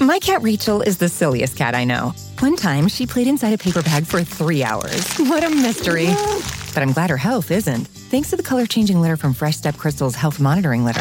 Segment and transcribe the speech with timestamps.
[0.00, 2.12] My cat Rachel is the silliest cat I know.
[2.40, 5.06] One time, she played inside a paper bag for three hours.
[5.18, 6.06] What a mystery.
[6.74, 9.76] But I'm glad her health isn't, thanks to the color changing litter from Fresh Step
[9.76, 11.00] Crystal's health monitoring litter.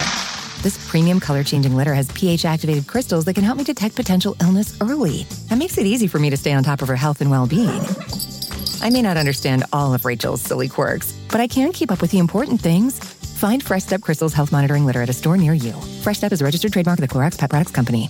[0.62, 4.38] This premium color changing litter has pH activated crystals that can help me detect potential
[4.42, 5.24] illness early.
[5.50, 7.48] That makes it easy for me to stay on top of her health and well
[7.48, 7.82] being.
[8.82, 12.12] I may not understand all of Rachel's silly quirks, but I can keep up with
[12.12, 13.00] the important things.
[13.00, 15.74] Find Fresh Step Crystal's health monitoring litter at a store near you.
[16.04, 18.10] Fresh Step is a registered trademark of the Clorox Pet Products Company.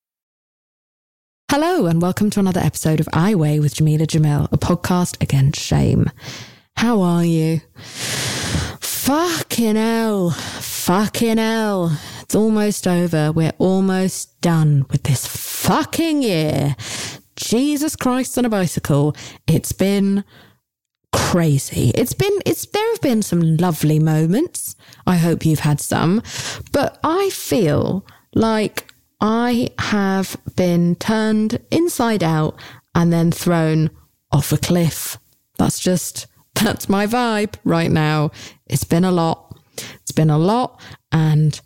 [1.53, 5.59] Hello, and welcome to another episode of I Weigh with Jameela Jamil, a podcast against
[5.59, 6.09] shame.
[6.77, 7.59] How are you?
[8.79, 10.29] Fucking hell.
[10.29, 11.99] Fucking hell.
[12.21, 13.33] It's almost over.
[13.33, 16.77] We're almost done with this fucking year.
[17.35, 19.13] Jesus Christ on a bicycle.
[19.45, 20.23] It's been
[21.11, 21.91] crazy.
[21.95, 24.77] It's been, it's, there have been some lovely moments.
[25.05, 26.23] I hope you've had some,
[26.71, 28.90] but I feel like
[29.21, 32.59] I have been turned inside out
[32.95, 33.91] and then thrown
[34.31, 35.17] off a cliff.
[35.57, 38.31] That's just, that's my vibe right now.
[38.65, 39.55] It's been a lot.
[40.01, 40.81] It's been a lot.
[41.11, 41.59] And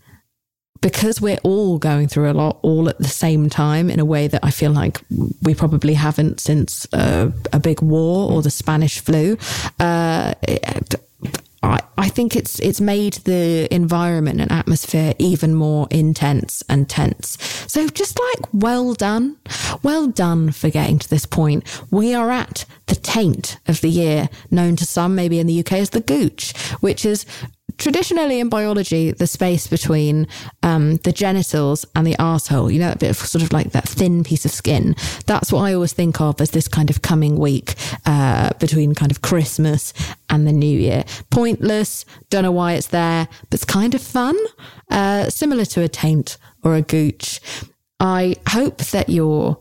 [0.82, 4.28] because we're all going through a lot all at the same time in a way
[4.28, 5.02] that I feel like
[5.42, 9.38] we probably haven't since uh, a big war or the Spanish flu,
[9.80, 10.34] uh,
[11.98, 17.38] I, think it's it's made the environment and atmosphere even more intense and tense.
[17.68, 19.38] So just like well done,
[19.84, 21.64] well done for getting to this point.
[21.92, 25.74] We are at the taint of the year, known to some maybe in the UK
[25.74, 27.26] as the gooch, which is
[27.78, 30.28] traditionally in biology, the space between
[30.64, 33.88] um, the genitals and the arsehole, you know, a bit of sort of like that
[33.88, 34.96] thin piece of skin.
[35.26, 37.76] That's what I always think of as this kind of coming week
[38.06, 39.94] uh, between kind of Christmas
[40.30, 41.04] and the New Year.
[41.30, 44.38] Pointless, don't know why it's there, but it's kind of fun,
[44.90, 47.40] uh, similar to a taint or a gooch.
[48.00, 49.58] I hope that you're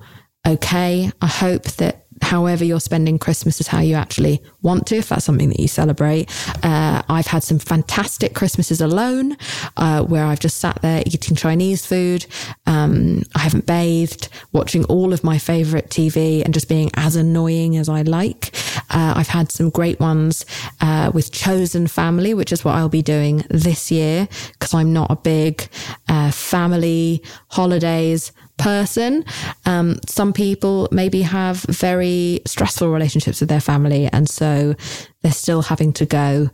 [0.47, 1.11] okay.
[1.21, 5.25] I hope that however you're spending Christmas is how you actually want to, if that's
[5.25, 6.29] something that you celebrate.
[6.65, 9.37] Uh, I've had some fantastic Christmases alone,
[9.77, 12.27] uh, where I've just sat there eating Chinese food.
[12.67, 17.77] Um, I haven't bathed, watching all of my favorite TV and just being as annoying
[17.77, 18.51] as I like.
[18.91, 20.47] Uh, I've had some great ones
[20.81, 25.11] uh, with chosen family, which is what I'll be doing this year because I'm not
[25.11, 25.69] a big
[26.09, 29.25] uh, family holidays person.
[29.67, 34.75] Um, some people maybe have very stressful relationships with their family, and so
[35.23, 36.51] they're still having to go.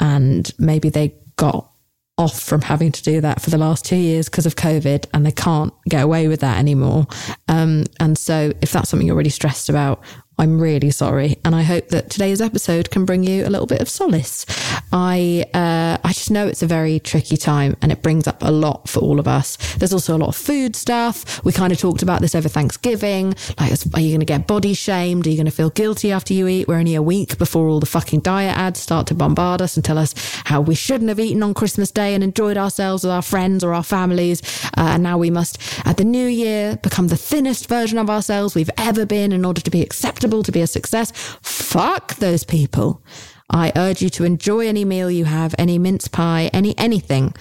[0.00, 1.70] And maybe they got
[2.18, 5.24] off from having to do that for the last two years because of COVID and
[5.24, 7.06] they can't get away with that anymore.
[7.46, 10.02] Um, and so, if that's something you're really stressed about,
[10.38, 11.36] I'm really sorry.
[11.44, 14.46] And I hope that today's episode can bring you a little bit of solace.
[14.92, 18.52] I, uh, I just know it's a very tricky time and it brings up a
[18.52, 19.56] lot for all of us.
[19.74, 21.44] There's also a lot of food stuff.
[21.44, 23.34] We kind of talked about this over Thanksgiving.
[23.58, 25.26] Like, are you going to get body shamed?
[25.26, 26.68] Are you going to feel guilty after you eat?
[26.68, 29.84] We're only a week before all the fucking diet ads start to bombard us and
[29.84, 33.22] tell us how we shouldn't have eaten on Christmas Day and enjoyed ourselves with our
[33.22, 34.40] friends or our families.
[34.76, 38.54] Uh, and now we must, at the new year, become the thinnest version of ourselves
[38.54, 41.12] we've ever been in order to be acceptable to be a success.
[41.42, 43.02] Fuck those people.
[43.50, 47.34] I urge you to enjoy any meal you have, any mince pie, any anything,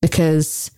[0.00, 0.70] because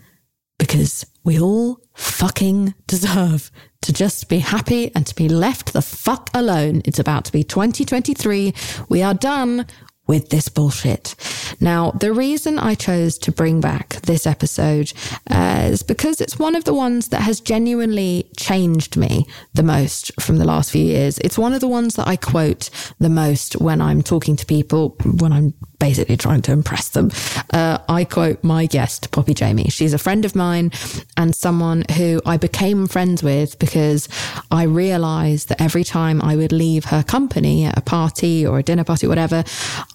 [0.59, 3.51] because we all fucking deserve
[3.83, 6.83] to just be happy and to be left the fuck alone.
[6.85, 8.55] It's about to be 2023.
[8.89, 9.67] We are done
[10.07, 11.15] with this bullshit.
[11.61, 14.93] Now, the reason I chose to bring back this episode
[15.31, 20.13] uh, is because it's one of the ones that has genuinely changed me the most
[20.21, 21.19] from the last few years.
[21.19, 24.97] It's one of the ones that I quote the most when I'm talking to people,
[25.05, 25.55] when I'm
[25.85, 27.11] basically trying to impress them.
[27.53, 29.69] Uh, I quote my guest, Poppy Jamie.
[29.69, 30.73] She's a friend of mine
[31.19, 34.09] and someone who I became friends with because
[34.51, 38.63] I realized that every time I would leave her company at a party or a
[38.63, 39.45] dinner party, whatever,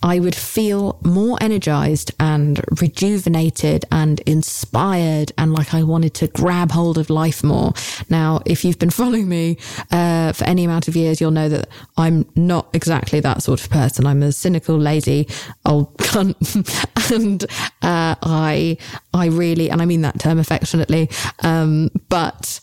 [0.04, 6.70] I would feel more energized and rejuvenated and inspired and like I wanted to grab
[6.70, 7.74] hold of life more.
[8.10, 9.58] Now, if you've been following me
[9.90, 13.72] uh, for any amount of years, you'll know that I'm not exactly that sort of
[13.72, 14.06] person.
[14.06, 15.28] I'm a cynical, lazy,
[15.66, 17.14] old old cunt.
[17.14, 17.44] and
[17.82, 18.78] uh, I,
[19.14, 21.10] I really, and I mean that term affectionately,
[21.44, 22.60] um, but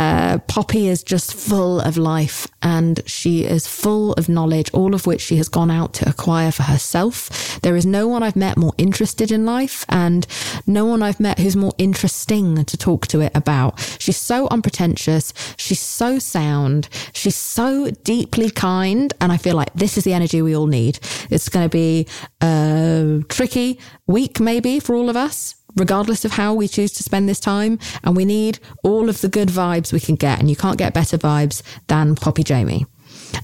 [0.00, 5.06] uh, Poppy is just full of life and she is full of knowledge, all of
[5.06, 7.60] which she has gone out to acquire for herself.
[7.60, 10.26] There is no one I've met more interested in life and
[10.66, 13.78] no one I've met who's more interesting to talk to it about.
[13.98, 15.34] She's so unpretentious.
[15.58, 16.88] She's so sound.
[17.12, 19.12] She's so deeply kind.
[19.20, 20.98] And I feel like this is the energy we all need.
[21.28, 22.06] It's going to be
[22.40, 27.02] a uh, tricky week, maybe, for all of us regardless of how we choose to
[27.02, 27.78] spend this time.
[28.04, 30.38] And we need all of the good vibes we can get.
[30.38, 32.86] And you can't get better vibes than Poppy Jamie.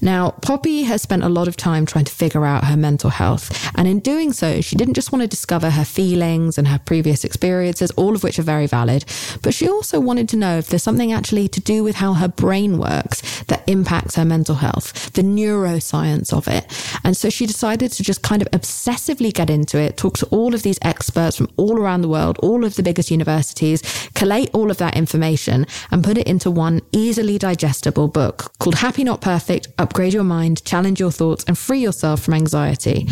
[0.01, 3.71] Now, Poppy has spent a lot of time trying to figure out her mental health.
[3.75, 7.23] And in doing so, she didn't just want to discover her feelings and her previous
[7.23, 9.05] experiences, all of which are very valid,
[9.41, 12.27] but she also wanted to know if there's something actually to do with how her
[12.27, 16.65] brain works that impacts her mental health, the neuroscience of it.
[17.03, 20.53] And so she decided to just kind of obsessively get into it, talk to all
[20.53, 23.81] of these experts from all around the world, all of the biggest universities,
[24.15, 29.03] collate all of that information and put it into one easily digestible book called Happy
[29.03, 33.05] Not Perfect upgrade your mind, challenge your thoughts, and free yourself from anxiety.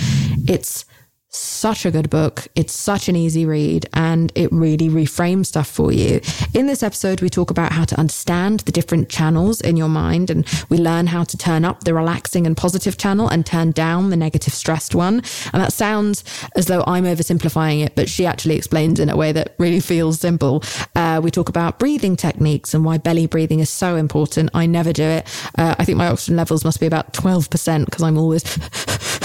[0.48, 0.86] It's
[1.36, 2.48] such a good book.
[2.56, 6.22] It's such an easy read and it really reframes stuff for you.
[6.54, 10.30] In this episode, we talk about how to understand the different channels in your mind
[10.30, 14.10] and we learn how to turn up the relaxing and positive channel and turn down
[14.10, 15.16] the negative stressed one.
[15.54, 16.24] And that sounds
[16.56, 20.20] as though I'm oversimplifying it, but she actually explains in a way that really feels
[20.20, 20.64] simple.
[20.96, 24.50] Uh, we talk about breathing techniques and why belly breathing is so important.
[24.54, 25.28] I never do it.
[25.58, 28.44] Uh, I think my oxygen levels must be about 12% because I'm always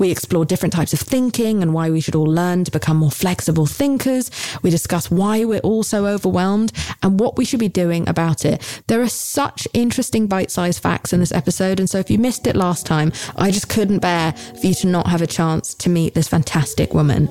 [0.00, 3.10] We explore different types of thinking and why we should all learn to become more
[3.10, 4.30] flexible thinkers.
[4.62, 8.82] We discuss why we're all so overwhelmed and what we should be doing about it.
[8.86, 11.78] There are such interesting bite sized facts in this episode.
[11.78, 14.86] And so if you missed it last time, I just couldn't bear for you to
[14.86, 17.28] not have a chance to meet this fantastic woman.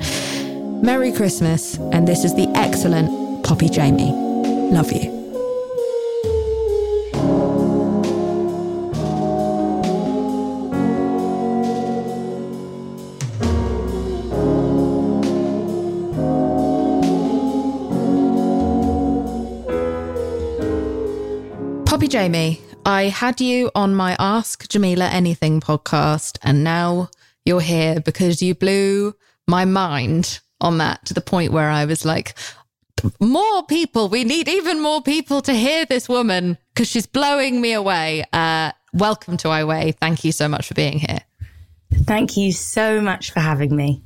[0.84, 1.76] Merry Christmas.
[1.92, 4.12] And this is the excellent Poppy Jamie.
[4.72, 5.19] Love you.
[22.08, 27.10] Jamie, I had you on my Ask Jameela Anything podcast, and now
[27.46, 29.14] you're here because you blew
[29.48, 32.34] my mind on that to the point where I was like,
[33.20, 34.10] more people.
[34.10, 38.24] We need even more people to hear this woman because she's blowing me away.
[38.34, 39.92] Uh, welcome to I Weigh.
[39.92, 41.20] Thank you so much for being here.
[41.94, 44.02] Thank you so much for having me.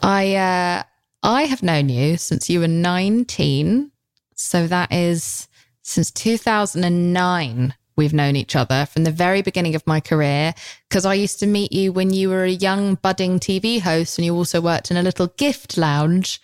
[0.00, 0.82] I uh,
[1.22, 3.90] I have known you since you were 19.
[4.34, 5.48] So that is
[5.92, 10.54] since 2009 we've known each other from the very beginning of my career
[10.88, 14.24] because I used to meet you when you were a young budding TV host and
[14.24, 16.40] you also worked in a little gift lounge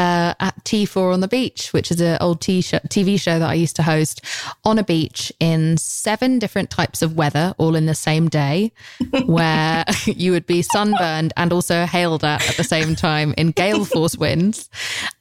[0.00, 3.76] uh, at T4 on the Beach, which is an old TV show that I used
[3.76, 4.24] to host
[4.64, 8.72] on a beach in seven different types of weather, all in the same day,
[9.26, 13.84] where you would be sunburned and also hailed at at the same time in gale
[13.84, 14.70] force winds.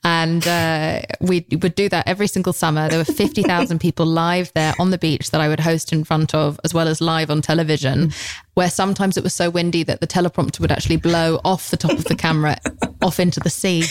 [0.05, 2.87] And uh, we would do that every single summer.
[2.87, 6.33] There were 50,000 people live there on the beach that I would host in front
[6.33, 8.13] of, as well as live on television
[8.59, 11.91] where sometimes it was so windy that the teleprompter would actually blow off the top
[11.91, 12.57] of the camera
[13.01, 13.85] off into the sea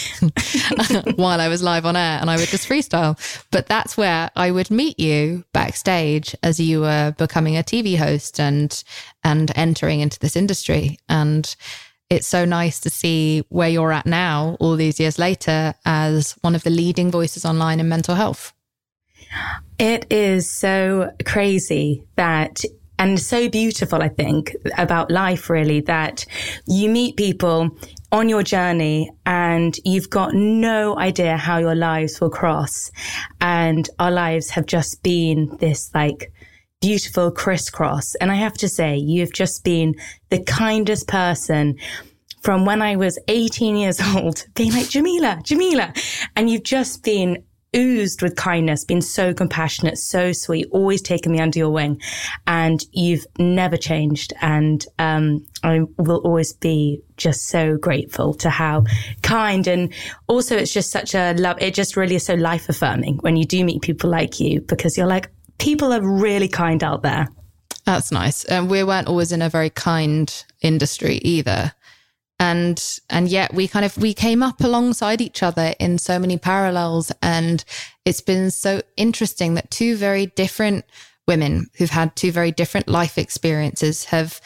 [1.17, 3.17] while I was live on air and I would just freestyle.
[3.51, 8.39] But that's where I would meet you backstage as you were becoming a TV host
[8.39, 8.85] and
[9.25, 10.99] and entering into this industry.
[11.09, 11.57] And
[12.11, 16.55] it's so nice to see where you're at now, all these years later, as one
[16.55, 18.53] of the leading voices online in mental health.
[19.79, 22.61] It is so crazy that
[22.99, 26.27] and so beautiful, I think, about life really that
[26.67, 27.71] you meet people
[28.11, 32.91] on your journey and you've got no idea how your lives will cross.
[33.41, 36.33] And our lives have just been this like
[36.81, 38.15] beautiful crisscross.
[38.17, 39.95] And I have to say, you've just been
[40.31, 41.77] the kindest person
[42.43, 46.29] from when I was 18 years old, being like, Jameela, Jameela.
[46.37, 47.45] And you've just been
[47.77, 52.01] oozed with kindness, been so compassionate, so sweet, always taken me under your wing.
[52.47, 54.33] And you've never changed.
[54.41, 58.85] And um, I will always be just so grateful to how
[59.23, 59.67] kind.
[59.67, 59.93] And
[60.27, 61.57] also, it's just such a love.
[61.61, 64.97] It just really is so life affirming when you do meet people like you because
[64.97, 67.29] you're like, people are really kind out there.
[67.85, 68.45] That's nice.
[68.45, 71.73] And we weren't always in a very kind industry either
[72.39, 76.37] and and yet we kind of we came up alongside each other in so many
[76.37, 77.11] parallels.
[77.21, 77.65] And
[78.05, 80.85] it's been so interesting that two very different
[81.27, 84.41] women who've had two very different life experiences have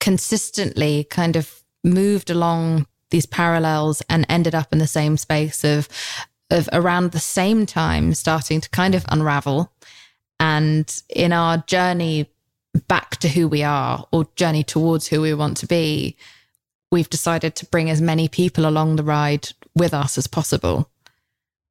[0.00, 5.88] consistently kind of moved along these parallels and ended up in the same space of
[6.50, 9.72] of around the same time starting to kind of unravel.
[10.38, 12.30] And in our journey
[12.88, 16.16] back to who we are or journey towards who we want to be
[16.90, 20.90] we've decided to bring as many people along the ride with us as possible.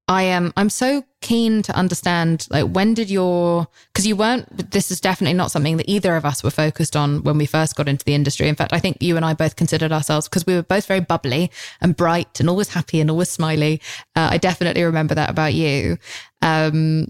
[0.08, 4.92] I am I'm so keen to understand like when did your because you weren't this
[4.92, 7.88] is definitely not something that either of us were focused on when we first got
[7.88, 8.48] into the industry.
[8.48, 11.00] In fact, I think you and I both considered ourselves because we were both very
[11.00, 13.82] bubbly and bright and always happy and always smiley.
[14.16, 15.98] Uh, I definitely remember that about you
[16.46, 17.08] um,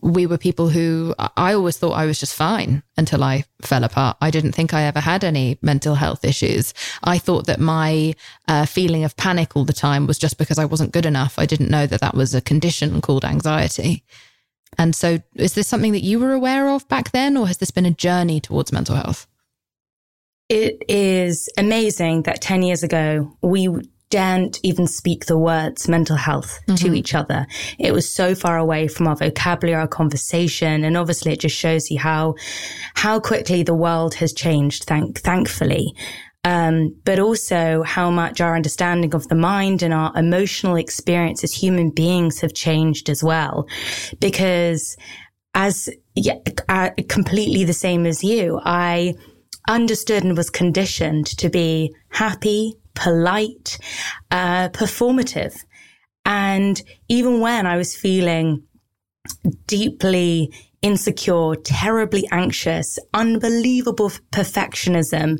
[0.00, 4.16] we were people who I always thought I was just fine until I fell apart.
[4.20, 6.72] I didn't think I ever had any mental health issues.
[7.02, 8.14] I thought that my
[8.46, 11.36] uh, feeling of panic all the time was just because I wasn't good enough.
[11.36, 14.04] I didn't know that that was a condition called anxiety.
[14.76, 17.70] And so, is this something that you were aware of back then, or has this
[17.70, 19.26] been a journey towards mental health?
[20.48, 23.68] It is amazing that 10 years ago, we
[24.14, 26.76] daren't even speak the words mental health mm-hmm.
[26.76, 27.46] to each other.
[27.80, 30.84] It was so far away from our vocabulary, our conversation.
[30.84, 32.36] And obviously it just shows you how,
[32.94, 35.96] how quickly the world has changed, thank, thankfully.
[36.46, 41.54] Um, but also how much our understanding of the mind and our emotional experience as
[41.54, 43.66] human beings have changed as well.
[44.20, 44.96] Because
[45.54, 49.14] as yeah, uh, completely the same as you, I
[49.68, 53.78] understood and was conditioned to be happy, polite,
[54.30, 55.56] uh, performative.
[56.24, 58.64] And even when I was feeling
[59.66, 60.52] deeply
[60.84, 65.38] insecure, terribly anxious, unbelievable perfectionism,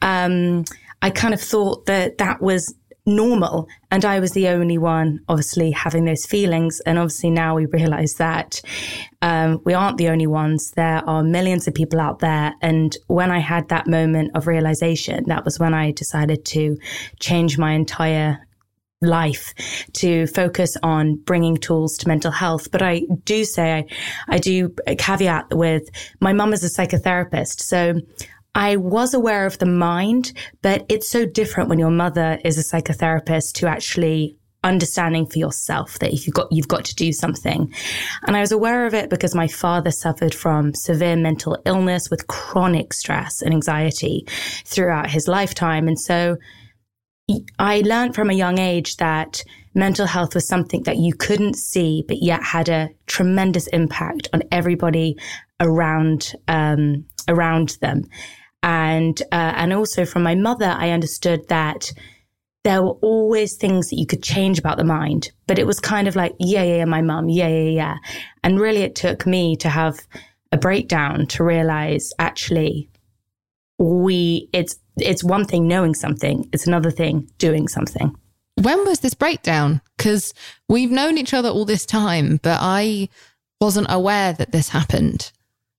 [0.00, 0.64] um,
[1.02, 3.68] I kind of thought that that was normal.
[3.90, 6.80] And I was the only one, obviously, having those feelings.
[6.86, 8.62] And obviously, now we realize that
[9.20, 10.70] um, we aren't the only ones.
[10.76, 12.54] There are millions of people out there.
[12.62, 16.78] And when I had that moment of realization, that was when I decided to
[17.18, 18.46] change my entire
[19.02, 19.54] life
[19.94, 22.70] to focus on bringing tools to mental health.
[22.70, 23.86] But I do say, I,
[24.28, 25.88] I do caveat with
[26.20, 27.60] my mum is a psychotherapist.
[27.60, 27.94] So
[28.54, 32.76] I was aware of the mind, but it's so different when your mother is a
[32.76, 37.72] psychotherapist to actually understanding for yourself that if you've got you've got to do something.
[38.26, 42.26] And I was aware of it because my father suffered from severe mental illness with
[42.26, 44.26] chronic stress and anxiety
[44.66, 45.88] throughout his lifetime.
[45.88, 46.36] And so
[47.58, 49.42] I learned from a young age that
[49.74, 54.42] mental health was something that you couldn't see, but yet had a tremendous impact on
[54.50, 55.16] everybody
[55.60, 58.04] around um, around them.
[58.62, 61.92] And uh, and also from my mother, I understood that
[62.62, 66.08] there were always things that you could change about the mind, but it was kind
[66.08, 67.96] of like yeah, yeah, yeah my mum, yeah, yeah, yeah,
[68.44, 69.98] and really it took me to have
[70.52, 72.90] a breakdown to realize actually
[73.80, 78.14] we it's it's one thing knowing something, it's another thing doing something.
[78.56, 79.80] When was this breakdown?
[79.96, 80.34] Because
[80.68, 83.08] we've known each other all this time, but I
[83.60, 85.32] wasn't aware that this happened.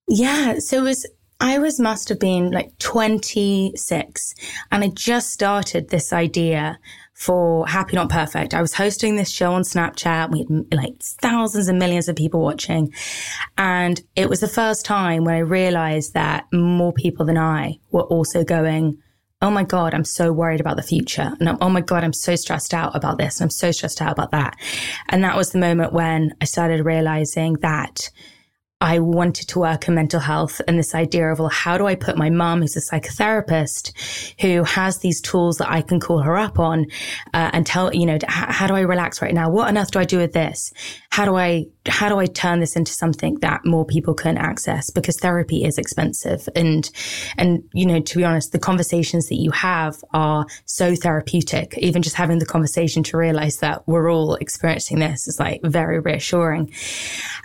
[0.07, 1.07] Yeah, so it was
[1.39, 4.35] I was must have been like 26
[4.71, 6.79] and I just started this idea
[7.21, 8.55] for Happy Not Perfect.
[8.55, 10.31] I was hosting this show on Snapchat.
[10.31, 12.91] We had like thousands and millions of people watching.
[13.59, 18.01] And it was the first time when I realized that more people than I were
[18.01, 18.97] also going,
[19.39, 21.33] Oh my God, I'm so worried about the future.
[21.39, 23.39] And oh my God, I'm so stressed out about this.
[23.39, 24.55] And I'm so stressed out about that.
[25.09, 28.09] And that was the moment when I started realizing that
[28.81, 31.93] I wanted to work in mental health and this idea of, well, how do I
[31.93, 33.93] put my mom, who's a psychotherapist,
[34.41, 36.87] who has these tools that I can call her up on
[37.33, 39.51] uh, and tell, you know, how, how do I relax right now?
[39.51, 40.73] What on earth do I do with this?
[41.11, 44.89] How do I, how do I turn this into something that more people can access?
[44.89, 46.49] Because therapy is expensive.
[46.55, 46.89] And,
[47.37, 51.77] and, you know, to be honest, the conversations that you have are so therapeutic.
[51.77, 55.99] Even just having the conversation to realize that we're all experiencing this is like very
[55.99, 56.73] reassuring.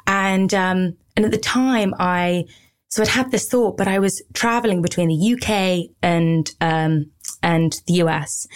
[0.07, 2.45] And, um, and at the time, I,
[2.89, 7.11] so I'd had this thought, but I was traveling between the UK and, um,
[7.43, 8.47] and the US.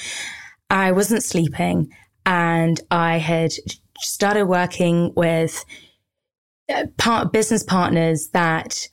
[0.69, 1.91] I wasn't sleeping
[2.25, 3.53] and I had
[3.99, 5.65] started working with
[6.69, 8.87] uh, part business partners that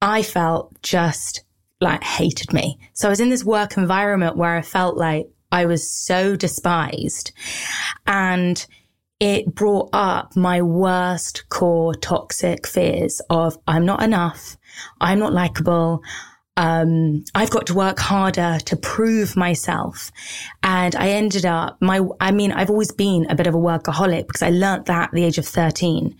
[0.00, 1.44] I felt just
[1.80, 2.78] like hated me.
[2.92, 7.32] So I was in this work environment where I felt like I was so despised
[8.06, 8.64] and
[9.20, 14.56] it brought up my worst core toxic fears of I'm not enough.
[15.00, 16.02] I'm not likable.
[16.56, 20.10] Um, I've got to work harder to prove myself.
[20.62, 24.26] And I ended up my, I mean, I've always been a bit of a workaholic
[24.26, 26.16] because I learned that at the age of 13.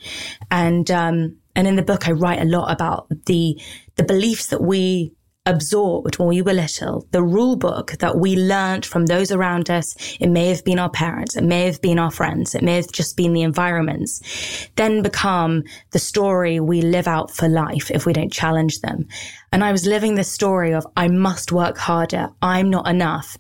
[0.50, 3.60] And, um, and in the book, I write a lot about the,
[3.96, 5.12] the beliefs that we
[5.48, 9.96] absorbed when we were little, the rule book that we learned from those around us,
[10.20, 12.92] it may have been our parents, it may have been our friends, it may have
[12.92, 18.12] just been the environments, then become the story we live out for life if we
[18.12, 19.06] don't challenge them.
[19.50, 22.28] And I was living this story of I must work harder.
[22.42, 23.38] I'm not enough.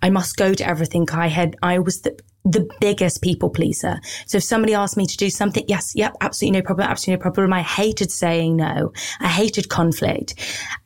[0.00, 1.56] I must go to everything I had.
[1.62, 4.00] I was the, the biggest people pleaser.
[4.26, 7.22] So if somebody asked me to do something, yes, yep, absolutely no problem, absolutely no
[7.22, 7.52] problem.
[7.52, 8.92] I hated saying no.
[9.20, 10.34] I hated conflict.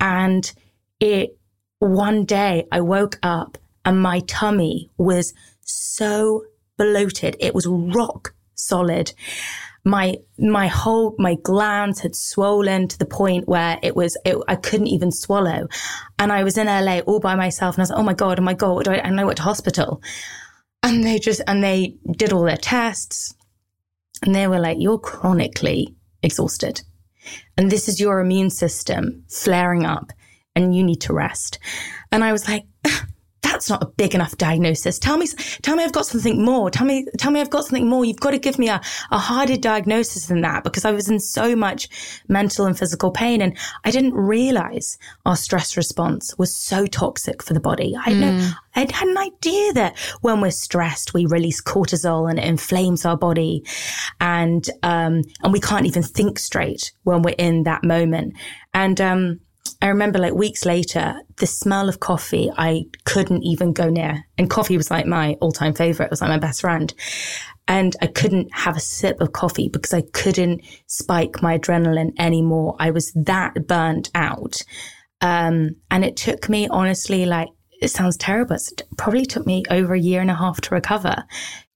[0.00, 0.52] And
[1.00, 1.38] it,
[1.78, 6.44] one day I woke up and my tummy was so
[6.76, 7.36] bloated.
[7.40, 9.12] It was rock solid.
[9.84, 14.56] My, my whole, my glands had swollen to the point where it was, it, I
[14.56, 15.68] couldn't even swallow.
[16.18, 18.38] And I was in LA all by myself and I was like, oh my God,
[18.40, 20.00] oh my God, and I went to hospital.
[20.82, 23.34] And they just, and they did all their tests
[24.22, 26.82] and they were like, you're chronically exhausted.
[27.56, 30.12] And this is your immune system flaring up
[30.54, 31.58] and you need to rest.
[32.12, 32.64] And I was like,
[33.54, 34.98] that's not a big enough diagnosis.
[34.98, 35.26] Tell me,
[35.62, 36.70] tell me I've got something more.
[36.70, 38.04] Tell me, tell me I've got something more.
[38.04, 38.80] You've got to give me a,
[39.10, 41.88] a harder diagnosis than that because I was in so much
[42.26, 43.40] mental and physical pain.
[43.40, 47.94] And I didn't realize our stress response was so toxic for the body.
[47.96, 48.20] I, mm.
[48.20, 53.04] know, I had an idea that when we're stressed, we release cortisol and it inflames
[53.04, 53.64] our body.
[54.20, 58.34] And, um, and we can't even think straight when we're in that moment.
[58.72, 59.40] And, um,
[59.84, 64.24] I remember like weeks later, the smell of coffee I couldn't even go near.
[64.38, 66.06] And coffee was like my all time favorite.
[66.06, 66.92] It was like my best friend.
[67.68, 72.76] And I couldn't have a sip of coffee because I couldn't spike my adrenaline anymore.
[72.78, 74.62] I was that burnt out.
[75.20, 77.48] Um, and it took me honestly like
[77.82, 78.56] it sounds terrible.
[78.56, 81.24] It probably took me over a year and a half to recover.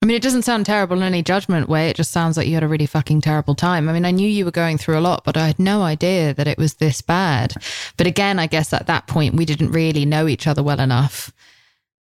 [0.01, 1.89] I mean, it doesn't sound terrible in any judgment way.
[1.89, 3.89] It just sounds like you had a really fucking terrible time.
[3.89, 6.33] I mean, I knew you were going through a lot, but I had no idea
[6.35, 7.55] that it was this bad.
[7.97, 11.33] But again, I guess at that point, we didn't really know each other well enough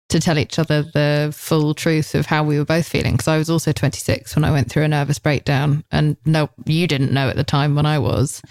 [0.09, 3.13] to tell each other the full truth of how we were both feeling.
[3.13, 5.83] Because I was also 26 when I went through a nervous breakdown.
[5.91, 8.43] And no, you didn't know at the time when I was.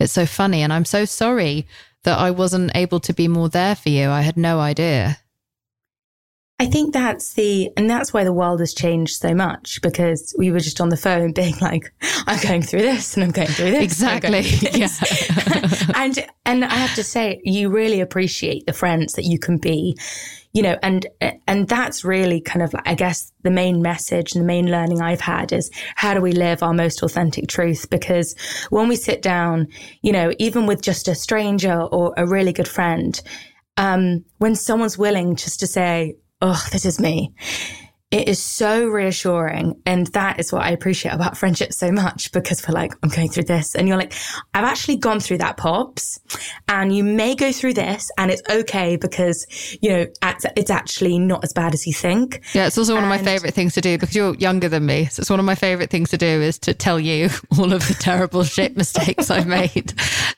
[0.00, 0.62] It's so funny.
[0.62, 1.66] And I'm so sorry
[2.04, 4.08] that I wasn't able to be more there for you.
[4.08, 5.18] I had no idea.
[6.64, 10.50] I think that's the, and that's why the world has changed so much because we
[10.50, 11.92] were just on the phone being like,
[12.26, 13.82] I'm going through this and I'm going through this.
[13.82, 14.40] Exactly.
[14.40, 14.74] This.
[14.74, 15.92] Yeah.
[15.94, 19.94] and, and I have to say, you really appreciate the friends that you can be,
[20.54, 21.06] you know, and,
[21.46, 25.02] and that's really kind of, like, I guess, the main message and the main learning
[25.02, 27.90] I've had is how do we live our most authentic truth?
[27.90, 28.34] Because
[28.70, 29.68] when we sit down,
[30.00, 33.20] you know, even with just a stranger or a really good friend,
[33.76, 37.34] um, when someone's willing just to say, oh, this is me.
[38.14, 39.82] It is so reassuring.
[39.84, 43.28] And that is what I appreciate about friendship so much because we're like, I'm going
[43.28, 43.74] through this.
[43.74, 44.12] And you're like,
[44.54, 46.20] I've actually gone through that, Pops.
[46.68, 51.42] And you may go through this and it's okay because, you know, it's actually not
[51.42, 52.40] as bad as you think.
[52.54, 54.86] Yeah, it's also one and of my favorite things to do because you're younger than
[54.86, 55.06] me.
[55.06, 57.88] So it's one of my favorite things to do is to tell you all of
[57.88, 59.92] the terrible shit mistakes I've made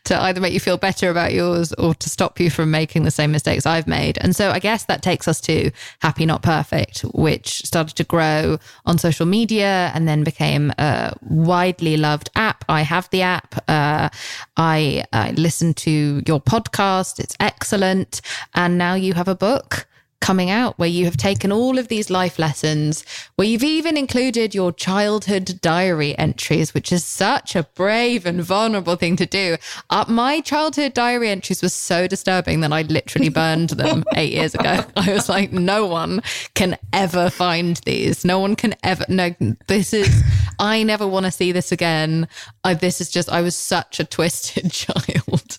[0.04, 3.10] to either make you feel better about yours or to stop you from making the
[3.10, 4.16] same mistakes I've made.
[4.22, 8.58] And so I guess that takes us to Happy Not Perfect, which started to grow
[8.86, 12.64] on social media and then became a widely loved app.
[12.68, 13.56] I have the app.
[13.68, 14.08] Uh,
[14.56, 17.18] I, I listen to your podcast.
[17.18, 18.20] It's excellent.
[18.54, 19.86] And now you have a book
[20.20, 23.04] coming out where you have taken all of these life lessons,
[23.36, 28.96] where you've even included your childhood diary entries, which is such a brave and vulnerable
[28.96, 29.56] thing to do.
[29.90, 34.54] Uh, my childhood diary entries were so disturbing that I literally burned them eight years
[34.54, 34.84] ago.
[34.96, 36.22] I was like, no one
[36.54, 38.24] can ever find these.
[38.24, 39.04] No one can ever.
[39.08, 39.34] No,
[39.66, 40.22] this is,
[40.58, 42.28] I never want to see this again.
[42.64, 45.58] I, this is just, I was such a twisted child.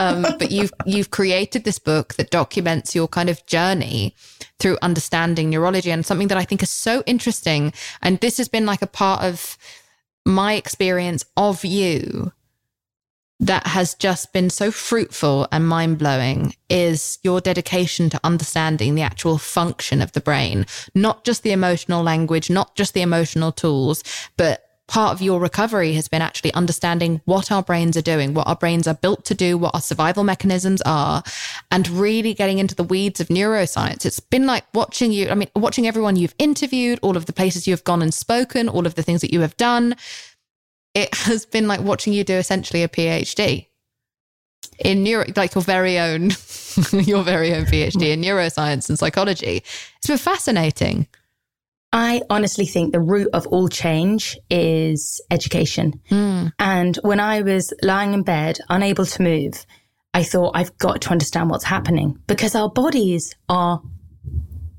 [0.00, 4.14] Um, but you've you've created this book that documents your kind of journey
[4.58, 7.74] through understanding neurology and something that I think is so interesting.
[8.00, 9.58] And this has been like a part of
[10.24, 12.32] my experience of you
[13.40, 19.02] that has just been so fruitful and mind blowing is your dedication to understanding the
[19.02, 24.02] actual function of the brain, not just the emotional language, not just the emotional tools,
[24.36, 28.48] but part of your recovery has been actually understanding what our brains are doing, what
[28.48, 31.22] our brains are built to do, what our survival mechanisms are,
[31.70, 34.04] and really getting into the weeds of neuroscience.
[34.04, 37.68] It's been like watching you, I mean, watching everyone you've interviewed, all of the places
[37.68, 39.94] you've gone and spoken, all of the things that you have done.
[40.92, 43.68] It has been like watching you do essentially a PhD
[44.80, 46.30] in neuro, like your very own,
[46.92, 49.62] your very own PhD in neuroscience and psychology.
[49.98, 51.06] It's been fascinating.
[51.92, 56.00] I honestly think the root of all change is education.
[56.10, 56.52] Mm.
[56.58, 59.66] And when I was lying in bed, unable to move,
[60.14, 63.80] I thought I've got to understand what's happening because our bodies are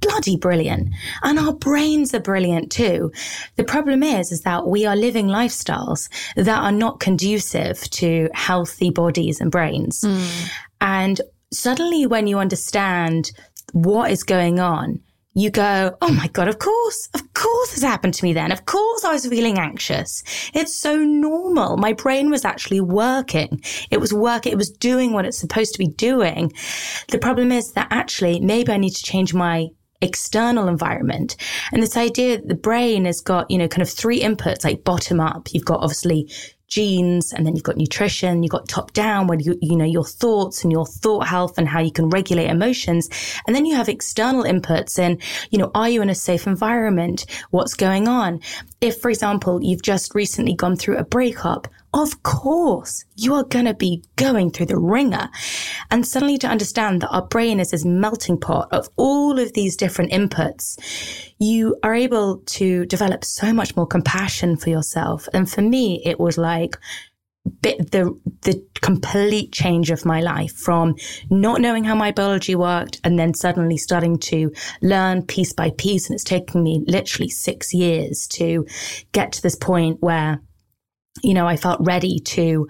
[0.01, 0.89] bloody brilliant
[1.23, 3.11] and our brains are brilliant too.
[3.55, 8.89] The problem is, is that we are living lifestyles that are not conducive to healthy
[8.89, 10.01] bodies and brains.
[10.01, 10.49] Mm.
[10.81, 11.21] And
[11.51, 13.31] suddenly when you understand
[13.73, 15.01] what is going on,
[15.33, 18.51] you go, Oh my God, of course, of course this happened to me then.
[18.51, 20.23] Of course I was feeling anxious.
[20.53, 21.77] It's so normal.
[21.77, 23.61] My brain was actually working.
[23.89, 24.51] It was working.
[24.51, 26.51] It was doing what it's supposed to be doing.
[27.09, 29.69] The problem is that actually maybe I need to change my
[30.01, 31.37] external environment.
[31.71, 34.83] And this idea that the brain has got, you know, kind of three inputs, like
[34.83, 35.49] bottom up.
[35.53, 36.29] You've got obviously
[36.71, 40.05] genes and then you've got nutrition, you've got top down where you, you know, your
[40.05, 43.09] thoughts and your thought health and how you can regulate emotions.
[43.45, 47.25] And then you have external inputs and, you know, are you in a safe environment?
[47.51, 48.39] What's going on?
[48.79, 53.65] If, for example, you've just recently gone through a breakup, of course, you are going
[53.65, 55.29] to be going through the ringer.
[55.89, 59.75] And suddenly to understand that our brain is this melting pot of all of these
[59.75, 60.77] different inputs,
[61.37, 65.27] you are able to develop so much more compassion for yourself.
[65.33, 66.77] And for me, it was like,
[67.63, 70.95] the the complete change of my life from
[71.31, 74.51] not knowing how my biology worked and then suddenly starting to
[74.83, 78.65] learn piece by piece and it's taken me literally 6 years to
[79.11, 80.39] get to this point where
[81.23, 82.67] you know, I felt ready to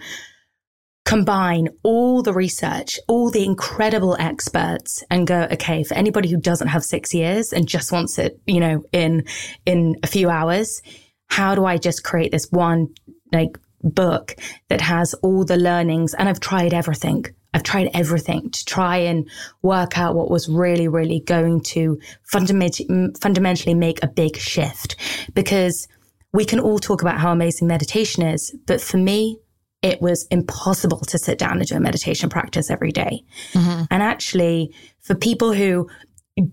[1.05, 6.69] combine all the research, all the incredible experts and go, okay, for anybody who doesn't
[6.69, 9.25] have six years and just wants it, you know, in,
[9.65, 10.81] in a few hours,
[11.27, 12.87] how do I just create this one
[13.31, 14.35] like book
[14.69, 16.13] that has all the learnings?
[16.13, 17.25] And I've tried everything.
[17.53, 19.29] I've tried everything to try and
[19.61, 24.95] work out what was really, really going to fundamentally, fundamentally make a big shift
[25.33, 25.87] because
[26.33, 29.39] we can all talk about how amazing meditation is, but for me,
[29.81, 33.23] it was impossible to sit down and do a meditation practice every day.
[33.53, 33.85] Mm-hmm.
[33.89, 35.89] And actually, for people who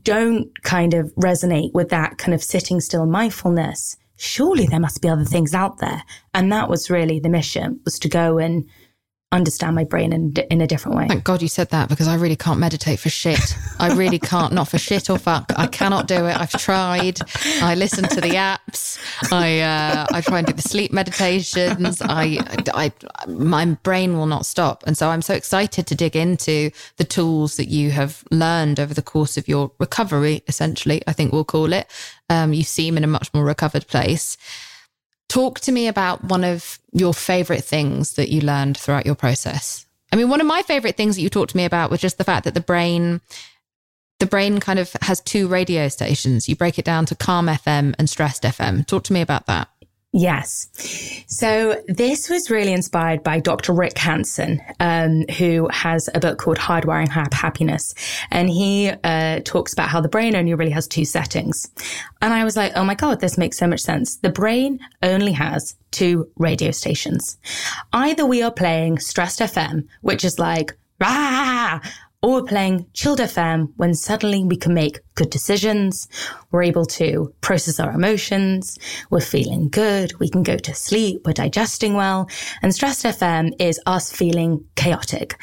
[0.03, 5.09] don't kind of resonate with that kind of sitting still mindfulness, surely there must be
[5.09, 6.03] other things out there.
[6.35, 8.69] And that was really the mission was to go and
[9.31, 11.07] understand my brain in, in a different way.
[11.07, 13.57] Thank God you said that because I really can't meditate for shit.
[13.79, 15.53] I really can't, not for shit or fuck.
[15.57, 16.37] I cannot do it.
[16.37, 17.21] I've tried.
[17.61, 18.99] I listen to the apps.
[19.31, 22.01] I uh, I try and do the sleep meditations.
[22.01, 22.39] I,
[22.75, 22.93] I
[23.27, 27.57] my brain will not stop, and so I'm so excited to dig into the tools
[27.57, 30.43] that you have learned over the course of your recovery.
[30.49, 31.87] Essentially, I think we'll call it.
[32.31, 34.39] Um, you seem in a much more recovered place.
[35.29, 39.87] Talk to me about one of your favorite things that you learned throughout your process.
[40.11, 42.17] I mean, one of my favorite things that you talked to me about was just
[42.17, 43.21] the fact that the brain
[44.19, 46.49] the brain kind of has two radio stations.
[46.49, 48.85] You break it down to calm FM and stressed FM.
[48.85, 49.69] Talk to me about that.
[50.13, 50.69] Yes.
[51.27, 53.75] So this was really inspired by Dr.
[53.75, 57.95] Rick Hanson, um, who has a book called Hardwiring Happiness.
[58.31, 61.71] And he uh, talks about how the brain only really has two settings.
[62.23, 64.17] And I was like, oh my God, this makes so much sense.
[64.17, 67.37] The brain only has two radio stations.
[67.93, 71.81] Either we are playing Stressed FM, which is like, rah,
[72.23, 76.09] or we're playing chilled FM when suddenly we can make good decisions.
[76.51, 78.77] We're able to process our emotions.
[79.11, 80.19] We're feeling good.
[80.19, 81.23] We can go to sleep.
[81.25, 82.29] We're digesting well.
[82.61, 85.41] And stressed FM is us feeling chaotic.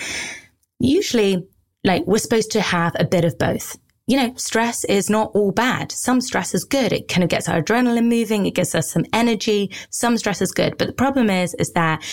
[0.79, 1.47] Usually,
[1.85, 3.77] like we're supposed to have a bit of both.
[4.07, 5.91] You know, stress is not all bad.
[5.91, 6.93] Some stress is good.
[6.93, 8.45] It kind of gets our adrenaline moving.
[8.45, 9.71] It gives us some energy.
[9.89, 10.77] Some stress is good.
[10.77, 12.03] But the problem is, is that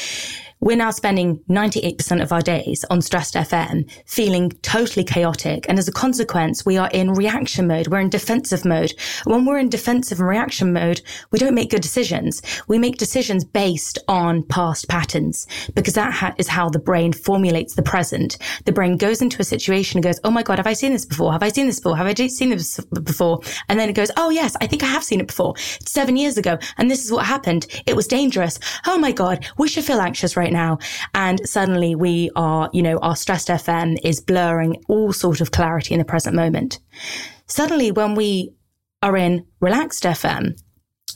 [0.62, 5.66] we're now spending 98% of our days on stressed FM, feeling totally chaotic.
[5.68, 7.88] And as a consequence, we are in reaction mode.
[7.88, 8.94] We're in defensive mode.
[9.24, 12.40] When we're in defensive and reaction mode, we don't make good decisions.
[12.68, 17.74] We make decisions based on past patterns because that ha- is how the brain formulates
[17.74, 18.38] the present.
[18.64, 21.04] The brain goes into a situation and goes, Oh my God, have I seen this
[21.04, 21.32] before?
[21.32, 21.96] Have I seen this before?
[21.96, 23.40] Have I seen this before?
[23.68, 25.56] And then it goes, Oh yes, I think I have seen it before.
[25.56, 26.56] seven years ago.
[26.78, 27.66] And this is what happened.
[27.84, 28.60] It was dangerous.
[28.86, 30.78] Oh my God, we should feel anxious right right now.
[31.14, 35.94] And suddenly we are, you know, our stressed FM is blurring all sort of clarity
[35.94, 36.80] in the present moment.
[37.46, 38.52] Suddenly when we
[39.02, 40.60] are in relaxed FM,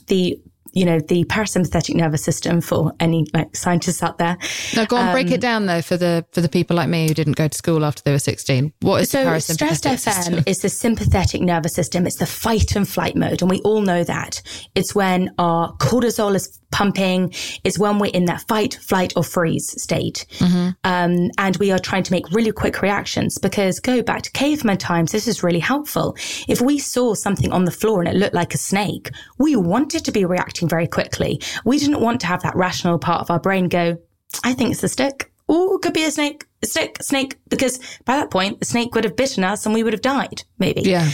[0.07, 0.37] the
[0.73, 4.37] you know, the parasympathetic nervous system for any like scientists out there.
[4.75, 6.87] Now, go on, um, break it um, down though for the for the people like
[6.87, 8.73] me who didn't go to school after they were sixteen.
[8.81, 10.33] What is so the parasympathetic stressed system?
[10.35, 12.05] FM is the sympathetic nervous system.
[12.05, 14.41] It's the fight and flight mode, and we all know that.
[14.75, 17.33] It's when our cortisol is pumping.
[17.63, 20.69] is when we're in that fight, flight, or freeze state, mm-hmm.
[20.83, 23.37] um, and we are trying to make really quick reactions.
[23.37, 26.15] Because go back to caveman times, this is really helpful.
[26.47, 30.05] If we saw something on the floor and it looked like a snake, we wanted
[30.05, 31.41] to be reacting very quickly.
[31.65, 33.97] We didn't want to have that rational part of our brain go,
[34.43, 35.31] I think it's a stick.
[35.49, 38.93] Oh, could be a snake, a stick, a snake, because by that point, the snake
[38.95, 40.81] would have bitten us and we would have died, maybe.
[40.81, 41.09] Yeah.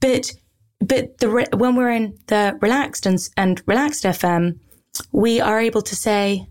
[0.00, 0.32] But,
[0.80, 4.58] but the, when we're in the relaxed and, and relaxed FM,
[5.12, 6.46] we are able to say,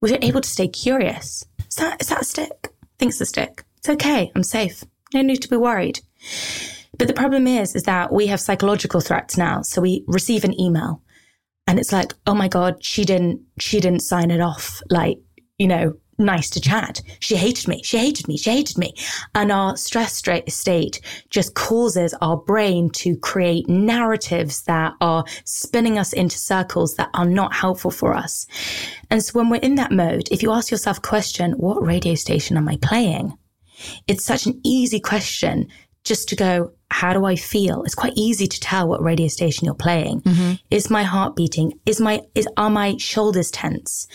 [0.00, 1.44] we're able to stay curious.
[1.68, 2.68] Is that, is that a stick?
[2.82, 3.64] I think it's a stick.
[3.78, 4.30] It's okay.
[4.34, 4.84] I'm safe.
[5.14, 6.00] No need to be worried.
[6.98, 9.62] But the problem is, is that we have psychological threats now.
[9.62, 11.02] So we receive an email
[11.66, 14.82] and it's like, oh my God, she didn't, she didn't sign it off.
[14.90, 15.18] Like,
[15.58, 17.02] you know, nice to chat.
[17.20, 17.82] She hated me.
[17.82, 18.36] She hated me.
[18.36, 18.94] She hated me.
[19.34, 26.12] And our stress state just causes our brain to create narratives that are spinning us
[26.12, 28.46] into circles that are not helpful for us.
[29.10, 32.14] And so when we're in that mode, if you ask yourself a question, what radio
[32.14, 33.36] station am I playing?
[34.06, 35.68] It's such an easy question
[36.04, 37.84] just to go, how do I feel?
[37.84, 40.20] It's quite easy to tell what radio station you're playing.
[40.22, 40.54] Mm-hmm.
[40.70, 41.78] Is my heart beating?
[41.86, 44.06] Is my, is, are my shoulders tense?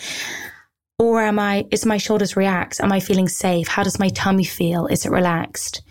[0.98, 2.80] Or am I, is my shoulders relaxed?
[2.80, 3.68] Am I feeling safe?
[3.68, 4.86] How does my tummy feel?
[4.86, 5.82] Is it relaxed?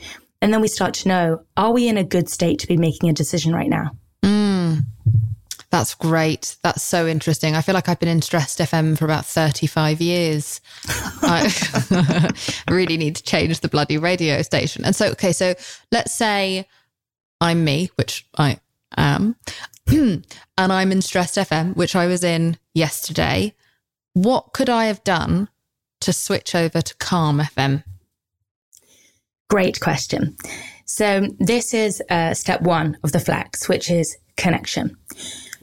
[0.42, 3.10] And then we start to know, are we in a good state to be making
[3.10, 3.92] a decision right now?
[4.22, 4.84] Mm,
[5.70, 6.58] that's great.
[6.62, 7.56] That's so interesting.
[7.56, 10.60] I feel like I've been in Stressed FM for about 35 years.
[11.22, 12.34] I
[12.70, 14.84] really need to change the bloody radio station.
[14.84, 15.56] And so, okay, so
[15.90, 16.68] let's say
[17.40, 18.60] I'm me, which I
[18.98, 19.38] am,
[19.88, 20.26] and
[20.58, 23.56] I'm in Stressed FM, which I was in yesterday
[24.18, 25.48] what could I have done
[26.02, 27.84] to switch over to Calm FM?
[29.48, 30.36] Great question.
[30.86, 34.98] So, this is uh, step one of the flex, which is connection.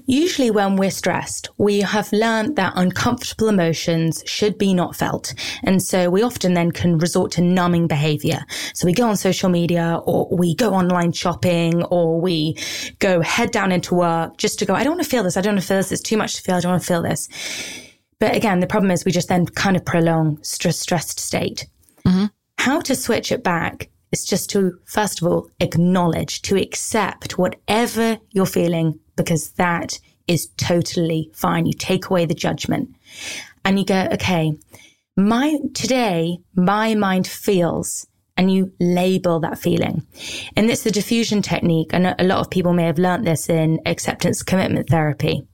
[0.07, 5.35] Usually, when we're stressed, we have learned that uncomfortable emotions should be not felt.
[5.63, 8.45] And so we often then can resort to numbing behavior.
[8.75, 12.59] So we go on social media or we go online shopping or we
[12.99, 15.39] go head down into work just to go, I don't want to feel this.
[15.39, 15.91] I don't want to feel this.
[15.91, 16.57] It's too much to feel.
[16.57, 17.29] I don't want to feel this.
[18.25, 21.67] But again, the problem is we just then kind of prolong stress, stressed state.
[22.07, 22.25] Mm-hmm.
[22.57, 28.17] How to switch it back is just to, first of all, acknowledge, to accept whatever
[28.31, 31.67] you're feeling, because that is totally fine.
[31.67, 32.97] You take away the judgment
[33.63, 34.55] and you go, okay,
[35.19, 38.07] my, today, my mind feels
[38.39, 40.01] and you label that feeling.
[40.57, 41.91] And it's the diffusion technique.
[41.93, 45.47] And a lot of people may have learned this in acceptance commitment therapy.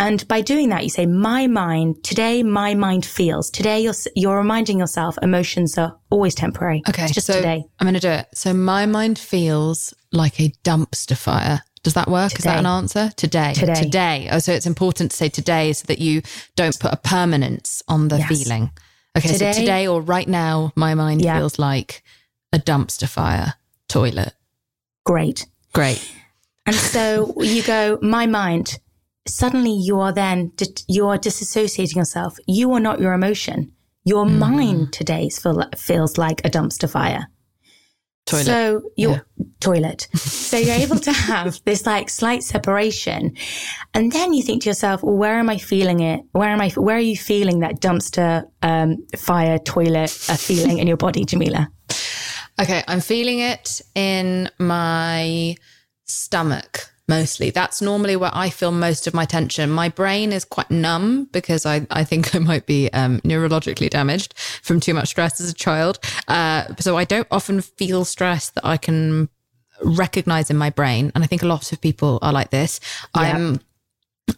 [0.00, 3.50] And by doing that, you say, my mind, today, my mind feels.
[3.50, 6.82] Today, you're, you're reminding yourself emotions are always temporary.
[6.88, 7.04] Okay.
[7.04, 7.64] It's just so today.
[7.78, 8.26] I'm going to do it.
[8.34, 11.60] So my mind feels like a dumpster fire.
[11.82, 12.30] Does that work?
[12.32, 12.38] Today.
[12.38, 13.10] Is that an answer?
[13.14, 13.52] Today.
[13.52, 13.74] Today.
[13.74, 14.28] Today.
[14.32, 16.22] Oh, so it's important to say today so that you
[16.56, 18.28] don't put a permanence on the Yes.
[18.28, 18.70] feeling.
[19.18, 19.28] Okay.
[19.28, 21.36] Today- so today or right now, my mind Yeah.
[21.38, 22.02] feels like
[22.54, 23.52] a dumpster fire
[23.86, 24.32] toilet.
[25.04, 25.44] Great.
[25.74, 26.10] Great.
[26.64, 28.78] And so you go, my mind,
[29.26, 30.52] suddenly you are then,
[30.88, 32.36] you are disassociating yourself.
[32.46, 33.72] You are not your emotion.
[34.04, 34.38] Your Mm.
[34.38, 37.26] mind today feel, feels like a dumpster fire.
[38.26, 38.44] Toilet.
[38.46, 39.44] So your Yeah.
[39.60, 40.08] toilet.
[40.50, 43.34] So you're able to have this like slight separation.
[43.94, 46.20] And then you think to yourself, well, where am I feeling it?
[46.32, 50.86] Where am I, where are you feeling that dumpster, um, fire toilet uh, feeling in
[50.88, 51.68] your body, Jameela?
[52.60, 55.56] Okay, I'm feeling it in my
[56.04, 57.50] stomach mostly.
[57.50, 59.68] That's normally where I feel most of my tension.
[59.68, 64.32] My brain is quite numb because I, I think I might be um, neurologically damaged
[64.62, 65.98] from too much stress as a child.
[66.28, 69.28] Uh, so I don't often feel stress that I can
[69.82, 71.10] recognize in my brain.
[71.14, 72.80] And I think a lot of people are like this.
[73.14, 73.60] I'm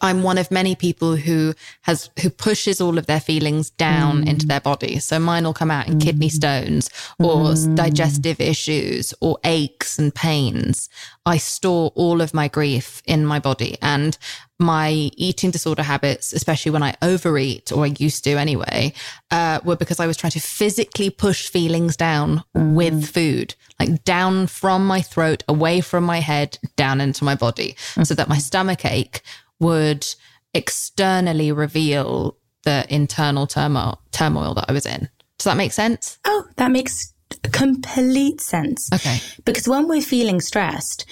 [0.00, 4.28] I'm one of many people who has who pushes all of their feelings down mm.
[4.28, 4.98] into their body.
[4.98, 6.32] So mine will come out in kidney mm.
[6.32, 10.88] stones or s- digestive issues or aches and pains.
[11.24, 14.18] I store all of my grief in my body and
[14.58, 18.92] my eating disorder habits, especially when I overeat or I used to anyway,
[19.30, 24.46] uh, were because I was trying to physically push feelings down with food, like down
[24.46, 28.84] from my throat, away from my head, down into my body, so that my stomach
[28.84, 29.22] ache
[29.62, 30.06] would
[30.52, 35.08] externally reveal the internal turmoil turmoil that I was in.
[35.38, 36.18] Does that make sense?
[36.24, 37.12] Oh, that makes
[37.52, 38.90] complete sense.
[38.92, 39.18] Okay.
[39.44, 41.06] Because when we're feeling stressed,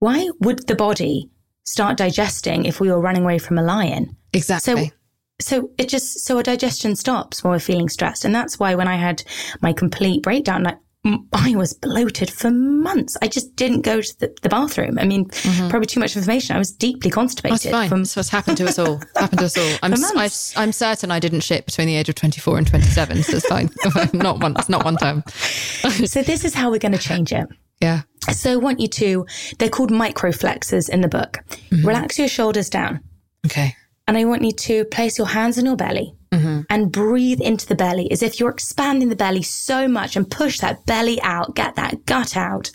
[0.00, 1.30] why would the body
[1.64, 4.16] start digesting if we were running away from a lion?
[4.32, 4.92] Exactly.
[5.40, 8.74] So, so it just so our digestion stops when we're feeling stressed, and that's why
[8.74, 9.22] when I had
[9.60, 13.16] my complete breakdown, like I was bloated for months.
[13.20, 15.00] I just didn't go to the, the bathroom.
[15.00, 15.28] I mean,
[15.68, 16.54] probably too much information.
[16.54, 17.58] I was deeply constipated.
[17.58, 17.70] Mm-hmm.
[17.70, 17.88] That's fine.
[17.88, 19.00] From, That's what's happened to us all.
[19.16, 19.78] happened to us all.
[19.82, 19.94] I'm.
[20.16, 23.46] I, am certain I didn't shit between the age of 24 and 27, so it's
[23.46, 23.70] fine.
[24.12, 25.24] not once, not one time.
[25.26, 27.48] so this is how we're going to change it.
[27.80, 28.02] Yeah.
[28.30, 29.26] So I want you to.
[29.58, 31.38] They're called microflexes in the book.
[31.48, 31.84] Mm-hmm.
[31.84, 33.00] Relax your shoulders down.
[33.46, 33.74] Okay.
[34.06, 36.62] And I want you to place your hands on your belly Mm-hmm.
[36.70, 40.60] and breathe into the belly as if you're expanding the belly so much and push
[40.60, 42.70] that belly out, get that gut out,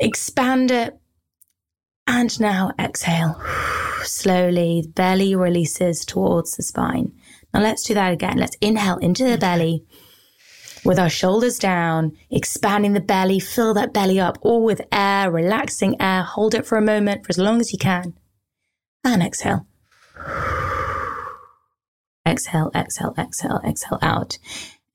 [0.00, 0.98] expand it.
[2.08, 3.40] And now exhale.
[4.02, 7.12] Slowly, the belly releases towards the spine.
[7.54, 8.38] Now let's do that again.
[8.38, 9.40] Let's inhale into the mm-hmm.
[9.40, 9.84] belly
[10.84, 16.00] with our shoulders down, expanding the belly, fill that belly up all with air, relaxing
[16.00, 16.22] air.
[16.22, 18.14] Hold it for a moment for as long as you can.
[19.04, 19.66] And exhale.
[22.26, 24.38] Exhale, exhale, exhale, exhale out.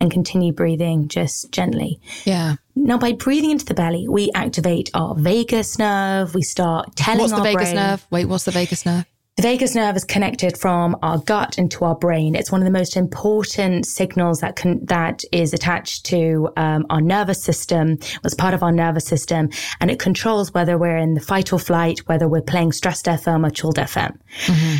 [0.01, 1.99] And continue breathing just gently.
[2.23, 2.55] Yeah.
[2.73, 6.33] Now, by breathing into the belly, we activate our vagus nerve.
[6.33, 8.07] We start telling What's the vagus brain- nerve?
[8.09, 9.05] Wait, what's the vagus nerve?
[9.39, 12.35] The vagus nerve is connected from our gut into our brain.
[12.35, 16.99] It's one of the most important signals that can that is attached to um, our
[16.99, 17.99] nervous system.
[18.21, 19.49] Was part of our nervous system,
[19.79, 23.47] and it controls whether we're in the fight or flight, whether we're playing stressed FM
[23.47, 24.17] or chilled FM.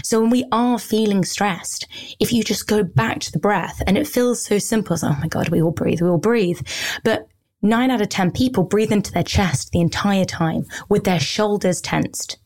[0.03, 1.87] So when we are feeling stressed,
[2.19, 4.93] if you just go back to the breath, and it feels so simple.
[4.93, 6.59] It's, oh my god, we all breathe, we all breathe,
[7.05, 7.29] but
[7.61, 11.79] nine out of ten people breathe into their chest the entire time with their shoulders
[11.79, 12.39] tensed.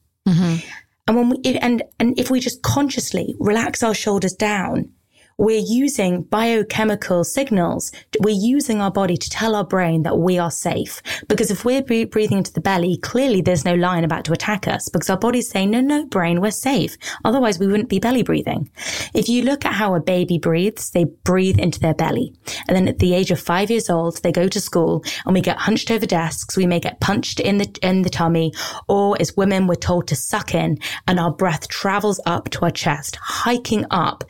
[1.08, 4.92] And when we and and if we just consciously relax our shoulders down,
[5.38, 7.92] we're using biochemical signals.
[8.20, 11.02] We're using our body to tell our brain that we are safe.
[11.28, 14.90] Because if we're breathing into the belly, clearly there's no lion about to attack us
[14.90, 16.98] because our body's saying, no, no, brain, we're safe.
[17.26, 18.70] Otherwise we wouldn't be belly breathing.
[19.14, 22.34] If you look at how a baby breathes, they breathe into their belly.
[22.68, 25.42] And then at the age of five years old, they go to school and we
[25.42, 26.58] get hunched over desks.
[26.58, 28.54] We may get punched in the, in the tummy
[28.88, 32.72] or as women, we're told to suck in and our breath travels up to our
[32.72, 34.24] chest, hiking up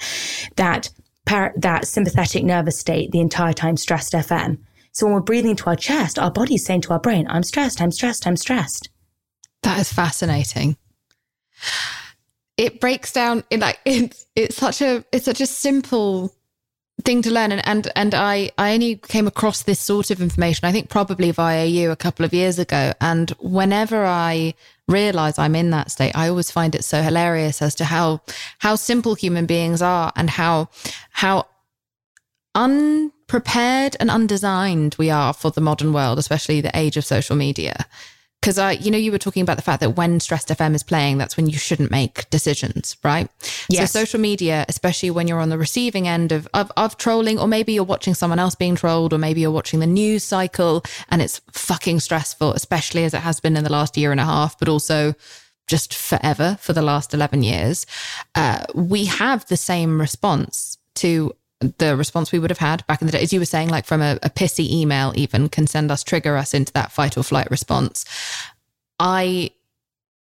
[0.56, 0.90] that
[1.26, 4.60] par- that sympathetic nervous state the entire time stressed FM.
[4.92, 7.82] So when we're breathing into our chest, our body's saying to our brain, I'm stressed,
[7.82, 8.90] I'm stressed, I'm stressed.
[9.64, 10.78] That is fascinating.
[12.58, 16.34] It breaks down in like it's it's such a it's such a simple
[17.04, 20.68] thing to learn and and and I I only came across this sort of information
[20.68, 24.54] I think probably via you a couple of years ago and whenever I
[24.88, 26.16] realize I'm in that state.
[26.16, 28.22] I always find it so hilarious as to how
[28.60, 30.70] how simple human beings are and how
[31.12, 31.48] how
[32.56, 37.88] unprepared and undesigned we are for the modern world especially the age of social media
[38.44, 40.84] because I, you know, you were talking about the fact that when Stressed FM is
[40.84, 43.30] playing, that's when you shouldn't make decisions, right?
[43.70, 43.94] Yes.
[43.94, 47.48] So social media, especially when you're on the receiving end of, of of trolling, or
[47.48, 51.22] maybe you're watching someone else being trolled, or maybe you're watching the news cycle, and
[51.22, 54.60] it's fucking stressful, especially as it has been in the last year and a half,
[54.60, 55.16] but also
[55.70, 57.86] just forever for the last 11 years.
[58.36, 61.32] Uh, we have the same response to
[61.78, 63.86] the response we would have had back in the day, as you were saying, like
[63.86, 67.24] from a, a pissy email, even can send us, trigger us into that fight or
[67.24, 68.06] flight response.
[69.00, 69.52] I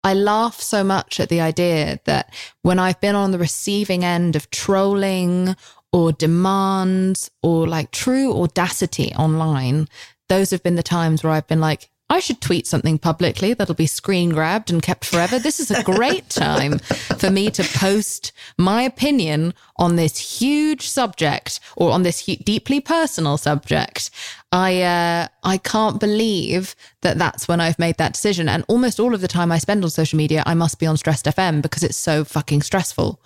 [0.03, 4.35] I laugh so much at the idea that when I've been on the receiving end
[4.35, 5.55] of trolling
[5.93, 9.87] or demands or like true audacity online,
[10.27, 13.73] those have been the times where I've been like, I should tweet something publicly that'll
[13.73, 15.39] be screen grabbed and kept forever.
[15.39, 16.79] This is a great time
[17.17, 22.79] for me to post my opinion on this huge subject or on this hu- deeply
[22.79, 24.11] personal subject.
[24.51, 28.47] I uh, I can't believe that that's when I've made that decision.
[28.47, 30.97] And almost all of the time I spend on social media, I must be on
[30.97, 33.19] Stressed FM because it's so fucking stressful.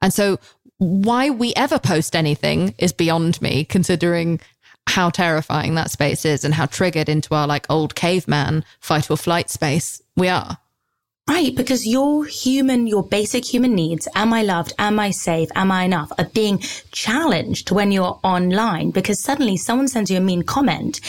[0.00, 0.38] And so
[0.78, 4.40] why we ever post anything is beyond me, considering
[4.90, 9.16] how terrifying that space is and how triggered into our like old caveman fight or
[9.16, 10.58] flight space we are.
[11.28, 14.72] Right, because your human, your basic human needs, am I loved?
[14.80, 15.48] Am I safe?
[15.54, 16.10] Am I enough?
[16.18, 16.58] Are being
[16.90, 21.00] challenged when you're online because suddenly someone sends you a mean comment.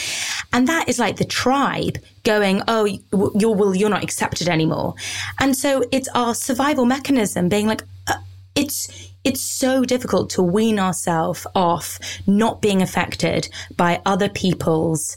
[0.52, 4.94] And that is like the tribe going, Oh, you're, well, you're not accepted anymore.
[5.40, 8.14] And so it's our survival mechanism being like, uh,
[8.54, 15.16] it's, it's so difficult to wean ourselves off not being affected by other people's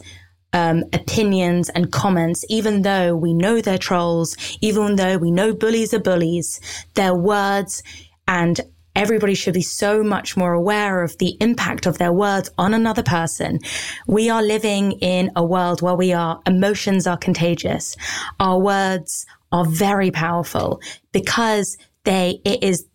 [0.54, 5.94] um, opinions and comments, even though we know they're trolls, even though we know bullies
[5.94, 6.62] are bullies,
[6.94, 7.84] their words
[8.28, 8.62] and
[8.96, 13.04] Everybody should be so much more aware of the impact of their words on another
[13.04, 13.60] person.
[14.08, 17.98] We are living in a world where we are, emotions are contagious.
[18.40, 20.80] Our words are very powerful
[21.12, 22.86] because they, it is,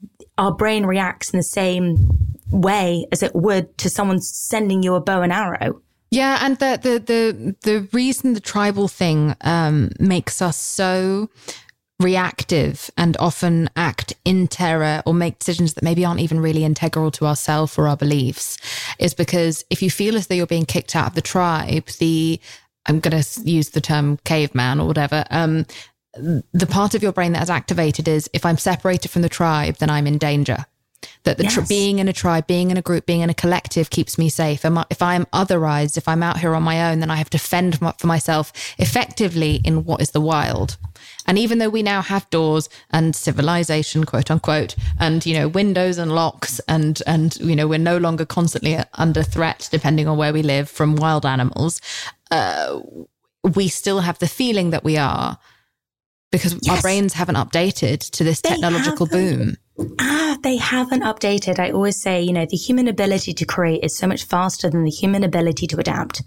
[0.40, 2.08] our brain reacts in the same
[2.50, 5.82] way as it would to someone sending you a bow and arrow.
[6.10, 11.28] Yeah, and the the the the reason the tribal thing um, makes us so
[12.00, 17.10] reactive and often act in terror or make decisions that maybe aren't even really integral
[17.10, 18.56] to ourselves or our beliefs
[18.98, 22.40] is because if you feel as though you're being kicked out of the tribe, the
[22.86, 25.24] I'm going to use the term caveman or whatever.
[25.30, 25.66] Um,
[26.14, 29.76] the part of your brain that is activated is if I'm separated from the tribe,
[29.76, 30.66] then I'm in danger.
[31.24, 31.68] that the tr- Yes.
[31.68, 34.66] being in a tribe, being in a group, being in a collective keeps me safe.
[34.66, 37.78] If I'm otherized, if I'm out here on my own, then I have to fend
[37.78, 40.76] for myself effectively in what is the wild.
[41.26, 45.96] And even though we now have doors and civilization, quote unquote, and you know windows
[45.96, 50.34] and locks, and and you know we're no longer constantly under threat, depending on where
[50.34, 51.80] we live, from wild animals,
[52.30, 52.78] uh,
[53.54, 55.38] we still have the feeling that we are
[56.30, 59.38] because our brains haven't updated to this They technological haven't.
[59.38, 59.56] boom.
[59.98, 61.58] Ah, they haven't updated.
[61.58, 64.84] I always say, you know, the human ability to create is so much faster than
[64.84, 66.22] the human ability to adapt.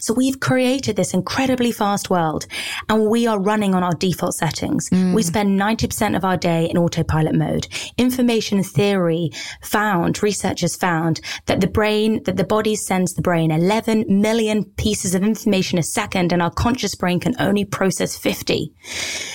[0.00, 2.46] So we've created this incredibly fast world
[2.88, 4.88] and we are running on our default settings.
[4.92, 7.68] We spend 90% of our day in autopilot mode.
[7.98, 9.30] Information theory
[9.62, 15.14] found, researchers found that the brain, that the body sends the brain 11 million pieces
[15.14, 18.72] of information a second and our conscious brain can only process 50.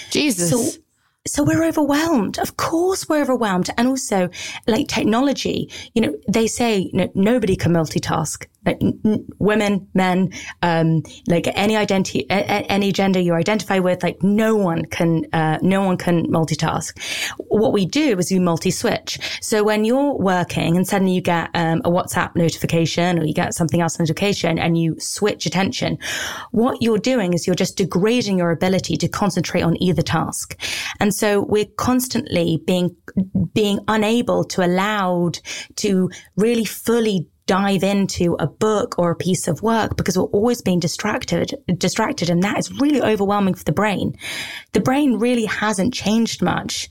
[0.10, 0.50] Jesus.
[0.50, 0.79] So,
[1.28, 2.40] so we're overwhelmed.
[2.40, 3.70] Of course, we're overwhelmed.
[3.78, 4.30] And also,
[4.68, 8.46] like technology, you know, they say you know, nobody can multitask.
[8.66, 14.22] Like n- women, men, um, like any identity, a- any gender you identify with, like
[14.22, 16.92] no one can, uh, no one can multitask.
[17.38, 19.40] What we do is we multi-switch.
[19.42, 23.54] So when you're working and suddenly you get um, a WhatsApp notification or you get
[23.54, 25.98] something else notification and you switch attention,
[26.52, 30.60] what you're doing is you're just degrading your ability to concentrate on either task.
[31.00, 32.96] And so we're constantly being,
[33.54, 35.40] being unable to allowed
[35.78, 40.62] to really fully dive into a book or a piece of work because we're always
[40.62, 42.30] being distracted, distracted.
[42.30, 44.16] And that is really overwhelming for the brain.
[44.74, 46.90] The brain really hasn't changed much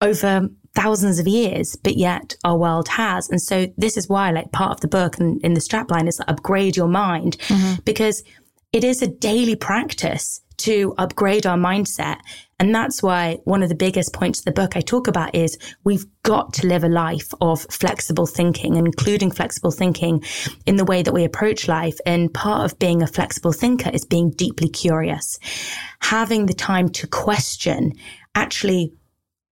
[0.00, 3.28] over thousands of years, but yet our world has.
[3.28, 6.20] And so this is why like part of the book and in the strapline is
[6.26, 7.80] upgrade your mind mm-hmm.
[7.84, 8.24] because
[8.72, 12.18] it is a daily practice to upgrade our mindset.
[12.58, 15.56] And that's why one of the biggest points of the book I talk about is
[15.84, 20.22] we've got to live a life of flexible thinking, including flexible thinking
[20.66, 21.98] in the way that we approach life.
[22.04, 25.38] And part of being a flexible thinker is being deeply curious,
[26.02, 27.92] having the time to question
[28.34, 28.92] actually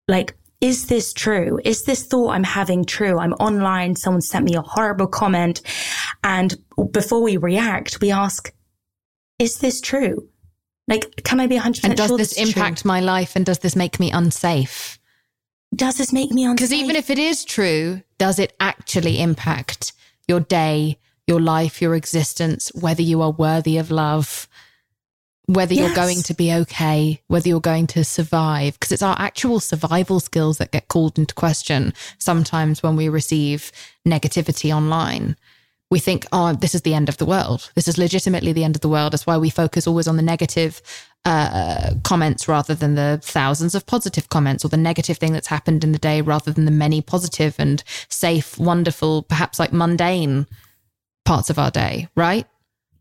[0.06, 1.60] like, is this true?
[1.64, 3.18] Is this thought I'm having true?
[3.18, 3.94] I'm online.
[3.94, 5.62] Someone sent me a horrible comment.
[6.24, 6.54] And
[6.90, 8.52] before we react, we ask,
[9.38, 10.28] is this true?
[10.88, 12.62] Like, can I be 100% and does sure this is true?
[12.62, 14.98] impact my life and does this make me unsafe?
[15.74, 16.56] Does this make me unsafe?
[16.56, 19.92] Because even if it is true, does it actually impact
[20.26, 24.48] your day, your life, your existence, whether you are worthy of love,
[25.44, 28.74] whether you're going to be okay, whether you're going to survive?
[28.74, 33.70] Because it's our actual survival skills that get called into question sometimes when we receive
[34.06, 35.36] negativity online.
[35.90, 37.70] We think, oh, this is the end of the world.
[37.74, 39.12] This is legitimately the end of the world.
[39.12, 40.82] That's why we focus always on the negative
[41.24, 45.84] uh, comments rather than the thousands of positive comments or the negative thing that's happened
[45.84, 50.46] in the day rather than the many positive and safe, wonderful, perhaps like mundane
[51.24, 52.46] parts of our day, right?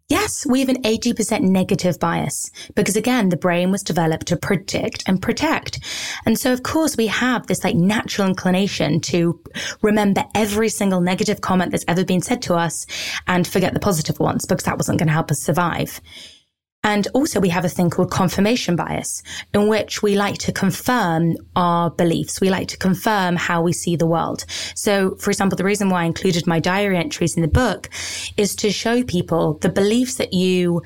[0.10, 5.04] Yes, we have an 80% negative bias because again, the brain was developed to predict
[5.06, 5.80] and protect.
[6.26, 9.38] And so of course we have this like natural inclination to
[9.82, 12.86] remember every single negative comment that's ever been said to us
[13.28, 16.00] and forget the positive ones because that wasn't going to help us survive.
[16.88, 19.22] And also we have a thing called confirmation bias
[19.54, 22.40] in which we like to confirm our beliefs.
[22.40, 24.46] We like to confirm how we see the world.
[24.74, 27.90] So, for example, the reason why I included my diary entries in the book
[28.38, 30.82] is to show people the beliefs that you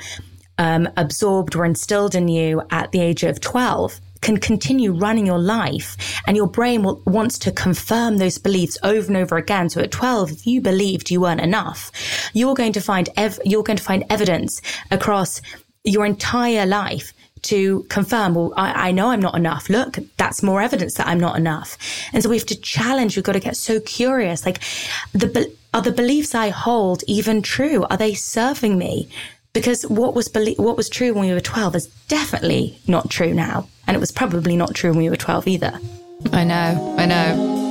[0.57, 5.39] um, absorbed or instilled in you at the age of 12 can continue running your
[5.39, 9.69] life and your brain will, wants to confirm those beliefs over and over again.
[9.69, 11.91] So at 12, if you believed you weren't enough,
[12.33, 15.41] you're going to find, ev- you're going to find evidence across
[15.83, 17.13] your entire life
[17.43, 19.69] to confirm, well, I, I know I'm not enough.
[19.69, 21.77] Look, that's more evidence that I'm not enough.
[22.13, 23.15] And so we have to challenge.
[23.15, 24.45] We've got to get so curious.
[24.45, 24.59] Like
[25.13, 27.85] the, are the beliefs I hold even true?
[27.89, 29.09] Are they serving me?
[29.53, 33.33] Because what was belie- what was true when we were 12 is definitely not true
[33.33, 33.67] now.
[33.87, 35.79] And it was probably not true when we were 12 either.
[36.31, 37.70] I know, I know.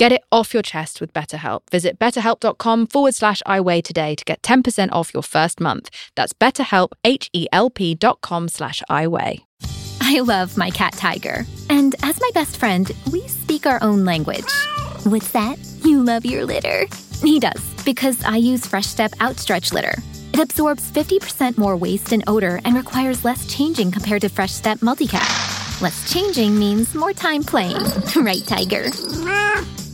[0.00, 1.68] Get it off your chest with BetterHelp.
[1.70, 5.90] Visit betterhelp.com forward slash iWeigh today to get 10% off your first month.
[6.14, 9.42] That's betterhelp, H-E-L-P dot com slash iWeigh.
[10.00, 11.44] I love my cat Tiger.
[11.68, 14.50] And as my best friend, we speak our own language.
[15.02, 15.58] What's that?
[15.84, 16.86] You love your litter.
[17.22, 19.96] He does, because I use Fresh Step Outstretch Litter.
[20.32, 24.78] It absorbs 50% more waste and odor and requires less changing compared to Fresh Step
[24.78, 25.82] Multicat.
[25.82, 27.76] Less changing means more time playing.
[28.16, 28.86] right, Tiger?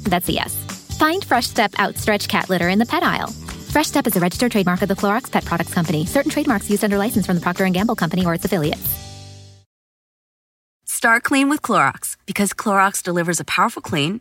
[0.06, 0.54] That's a yes.
[0.98, 3.30] Find Fresh Step Outstretch Cat Litter in the pet aisle.
[3.30, 6.06] Fresh Step is a registered trademark of the Clorox Pet Products Company.
[6.06, 8.88] Certain trademarks used under license from the Procter & Gamble Company or its affiliates.
[10.84, 14.20] Start clean with Clorox because Clorox delivers a powerful clean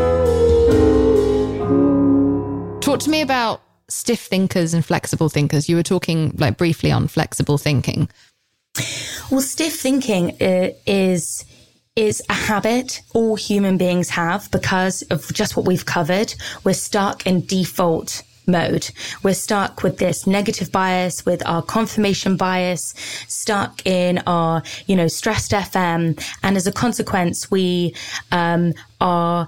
[3.01, 5.67] Talk to me about stiff thinkers and flexible thinkers.
[5.67, 8.07] You were talking like briefly on flexible thinking.
[9.31, 11.43] Well, stiff thinking uh, is
[11.95, 16.35] is a habit all human beings have because of just what we've covered.
[16.63, 18.91] We're stuck in default mode.
[19.23, 22.93] We're stuck with this negative bias, with our confirmation bias,
[23.27, 26.23] stuck in our, you know, stressed FM.
[26.43, 27.95] And as a consequence, we
[28.31, 29.47] um, are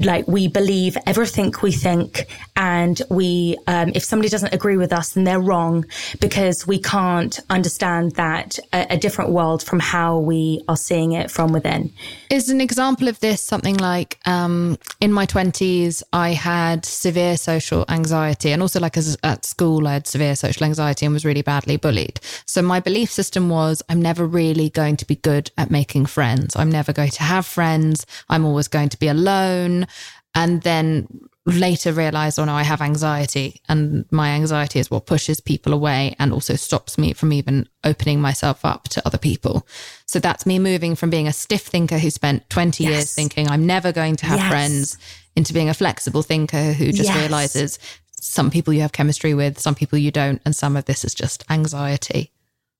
[0.00, 5.14] like we believe everything we think and we um, if somebody doesn't agree with us
[5.14, 5.86] then they're wrong
[6.20, 11.30] because we can't understand that a, a, different world from how we are seeing it
[11.30, 11.90] from within.
[12.28, 17.86] Is an example of this something like um, in my 20s i had severe social
[17.88, 21.42] anxiety and also like as, at school i had severe social anxiety and was really
[21.42, 22.20] badly bullied.
[22.44, 26.54] So my belief system was i'm never really going to be good at making friends.
[26.54, 28.04] I'm never going to have friends.
[28.28, 29.85] I'm always going to be alone
[30.34, 31.08] and then
[31.46, 33.60] later realize, oh no, I have anxiety.
[33.68, 38.20] And my anxiety is what pushes people away and also stops me from even opening
[38.20, 39.66] myself up to other people.
[40.06, 42.92] So that's me moving from being a stiff thinker who spent 20 yes.
[42.92, 44.48] years thinking I'm never going to have yes.
[44.48, 44.98] friends
[45.36, 47.16] into being a flexible thinker who just yes.
[47.16, 47.78] realizes
[48.20, 50.42] some people you have chemistry with, some people you don't.
[50.44, 52.32] And some of this is just anxiety.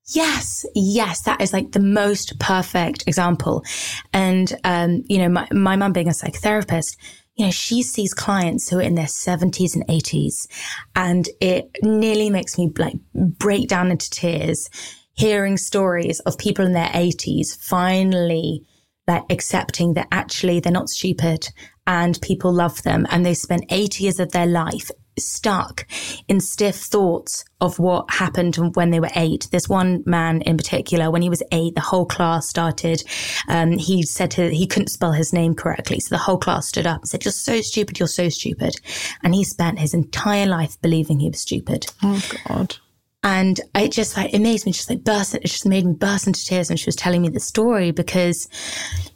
[0.09, 3.65] Yes, yes, that is like the most perfect example.
[4.13, 6.97] And, um, you know, my, my mum being a psychotherapist,
[7.35, 10.47] you know, she sees clients who are in their 70s and 80s,
[10.95, 14.71] and it nearly makes me like break down into tears
[15.17, 18.63] hearing stories of people in their 80s finally
[19.09, 21.49] like accepting that actually they're not stupid
[21.87, 25.87] and people love them and they spent 80 years of their life stuck
[26.29, 29.49] in stiff thoughts of what happened when they were eight.
[29.51, 33.03] This one man in particular, when he was eight, the whole class started.
[33.49, 36.01] Um, he said to, he couldn't spell his name correctly.
[36.01, 37.99] So the whole class stood up and said, You're so stupid.
[37.99, 38.75] You're so stupid.
[39.23, 41.87] And he spent his entire life believing he was stupid.
[42.03, 42.77] Oh, God.
[43.23, 46.29] And it just like, it made me just like burst, it just made me burst
[46.29, 48.49] into tears when she was telling me the story because,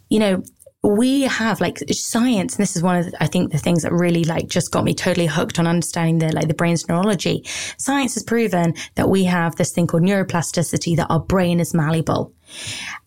[0.08, 0.42] you know,
[0.82, 3.92] we have like science, and this is one of the, I think the things that
[3.92, 7.44] really like just got me totally hooked on understanding the like the brain's neurology.
[7.76, 12.32] Science has proven that we have this thing called neuroplasticity that our brain is malleable,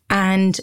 [0.09, 0.59] and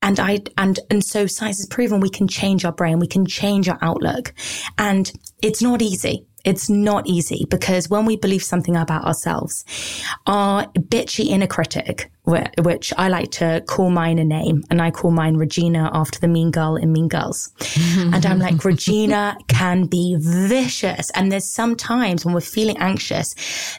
[0.00, 3.26] and I and and so science has proven we can change our brain, we can
[3.26, 4.32] change our outlook,
[4.78, 6.26] and it's not easy.
[6.46, 9.64] It's not easy because when we believe something about ourselves,
[10.28, 15.12] our bitchy inner critic which I like to call mine a name, and I call
[15.12, 17.52] mine Regina after the mean girl in Mean Girls.
[17.96, 21.10] and I'm like, Regina can be vicious.
[21.10, 23.34] And there's sometimes when we're feeling anxious,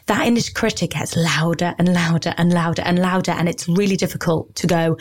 [0.06, 3.32] that inner critic gets louder and louder and louder and louder.
[3.32, 4.96] And it's really difficult to go,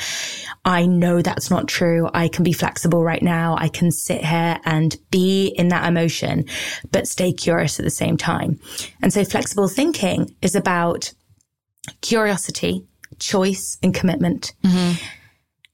[0.65, 2.09] I know that's not true.
[2.13, 3.55] I can be flexible right now.
[3.57, 6.45] I can sit here and be in that emotion,
[6.91, 8.59] but stay curious at the same time.
[9.01, 11.13] And so flexible thinking is about
[12.01, 12.85] curiosity,
[13.19, 14.53] choice, and commitment.
[14.63, 15.03] Mm-hmm.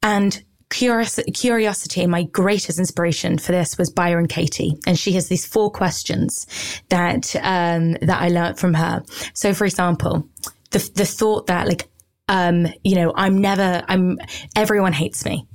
[0.04, 5.46] And curiosity, curiosity, my greatest inspiration for this was Byron Katie, and she has these
[5.46, 6.46] four questions
[6.90, 9.04] that um, that I learned from her.
[9.34, 10.28] So, for example,
[10.72, 11.88] the the thought that like
[12.28, 14.20] um, you know I'm never I'm
[14.56, 15.48] everyone hates me.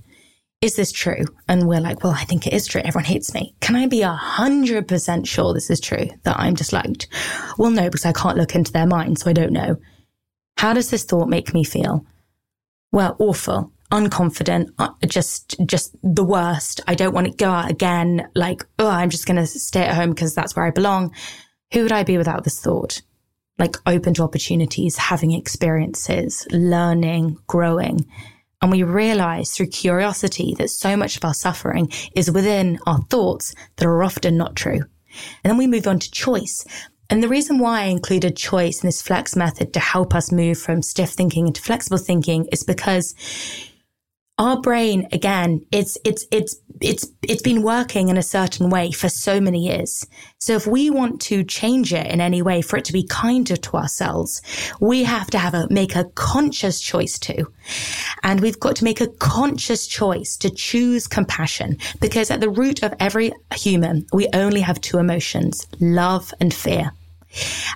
[0.60, 1.24] Is this true?
[1.46, 2.80] And we're like, well, I think it is true.
[2.84, 3.54] Everyone hates me.
[3.60, 7.06] Can I be a hundred percent sure this is true that I'm disliked?
[7.58, 9.76] Well, no, because I can't look into their mind, so I don't know.
[10.58, 12.04] How does this thought make me feel?
[12.90, 16.80] Well, awful, unconfident, uh, just, just the worst.
[16.88, 18.28] I don't want to go out again.
[18.34, 21.14] Like, oh, I'm just going to stay at home because that's where I belong.
[21.72, 23.02] Who would I be without this thought?
[23.56, 28.08] Like open to opportunities, having experiences, learning, growing.
[28.60, 33.54] And we realize through curiosity that so much of our suffering is within our thoughts
[33.76, 34.80] that are often not true.
[35.44, 36.64] And then we move on to choice.
[37.10, 40.58] And the reason why I included choice in this flex method to help us move
[40.58, 43.14] from stiff thinking into flexible thinking is because
[44.38, 49.08] our brain again it's it's it's it's it's been working in a certain way for
[49.08, 50.06] so many years.
[50.38, 53.56] So if we want to change it in any way for it to be kinder
[53.56, 54.40] to ourselves
[54.78, 57.46] we have to have a make a conscious choice to.
[58.22, 62.82] And we've got to make a conscious choice to choose compassion because at the root
[62.82, 66.92] of every human we only have two emotions love and fear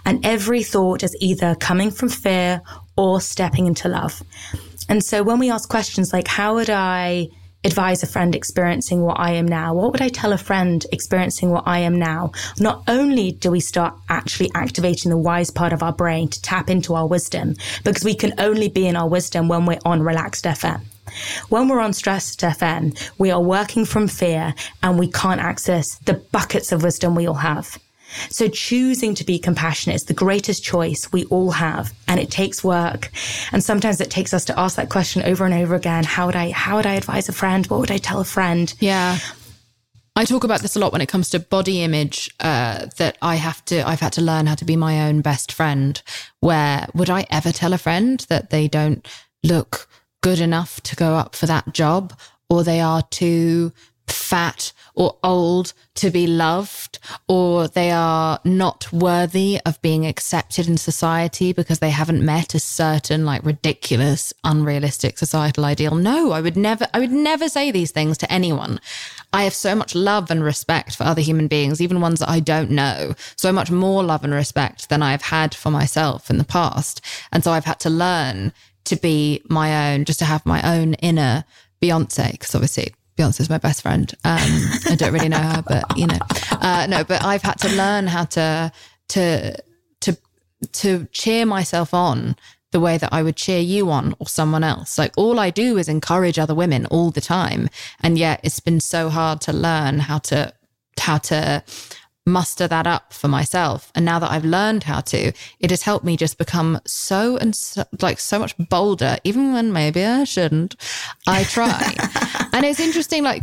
[0.04, 2.60] and every thought is either coming from fear
[2.96, 4.22] or stepping into love
[4.88, 7.28] and so when we ask questions like, how would I
[7.64, 9.74] advise a friend experiencing what I am now?
[9.74, 12.32] What would I tell a friend experiencing what I am now?
[12.58, 16.68] Not only do we start actually activating the wise part of our brain to tap
[16.68, 20.44] into our wisdom, because we can only be in our wisdom when we're on relaxed
[20.44, 20.82] FM.
[21.48, 26.14] When we're on stressed FM, we are working from fear and we can't access the
[26.14, 27.78] buckets of wisdom we all have.
[28.30, 31.92] So choosing to be compassionate is the greatest choice we all have.
[32.08, 33.10] And it takes work.
[33.52, 36.04] And sometimes it takes us to ask that question over and over again.
[36.04, 37.66] How would I, how would I advise a friend?
[37.66, 38.72] What would I tell a friend?
[38.80, 39.18] Yeah.
[40.14, 42.30] I talk about this a lot when it comes to body image.
[42.38, 45.52] Uh, that I have to, I've had to learn how to be my own best
[45.52, 46.00] friend.
[46.40, 49.08] Where would I ever tell a friend that they don't
[49.42, 49.88] look
[50.20, 52.12] good enough to go up for that job,
[52.50, 53.72] or they are too
[54.06, 60.76] fat or old to be loved, or they are not worthy of being accepted in
[60.76, 65.94] society because they haven't met a certain like ridiculous, unrealistic societal ideal.
[65.94, 68.80] No, I would never, I would never say these things to anyone.
[69.32, 72.40] I have so much love and respect for other human beings, even ones that I
[72.40, 76.44] don't know, so much more love and respect than I've had for myself in the
[76.44, 77.00] past.
[77.32, 78.52] And so I've had to learn
[78.84, 81.44] to be my own, just to have my own inner
[81.80, 84.12] Beyonce, because obviously Beyonce's my best friend.
[84.24, 84.40] Um,
[84.88, 86.18] I don't really know her, but you know,
[86.52, 87.04] uh, no.
[87.04, 88.72] But I've had to learn how to
[89.08, 89.56] to
[90.00, 90.16] to
[90.72, 92.36] to cheer myself on
[92.70, 94.96] the way that I would cheer you on or someone else.
[94.96, 97.68] Like all I do is encourage other women all the time,
[98.02, 100.54] and yet it's been so hard to learn how to
[100.98, 101.62] how to
[102.26, 103.90] muster that up for myself.
[103.94, 107.54] And now that I've learned how to, it has helped me just become so and
[107.54, 110.76] so, like so much bolder, even when maybe I shouldn't.
[111.26, 111.94] I try.
[112.52, 113.42] and it's interesting, like,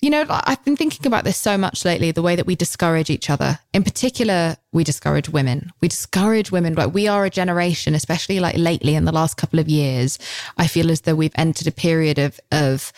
[0.00, 3.08] you know, I've been thinking about this so much lately the way that we discourage
[3.08, 3.58] each other.
[3.72, 5.70] In particular, we discourage women.
[5.80, 6.74] We discourage women.
[6.74, 10.18] Like, we are a generation, especially like lately in the last couple of years.
[10.58, 12.92] I feel as though we've entered a period of, of,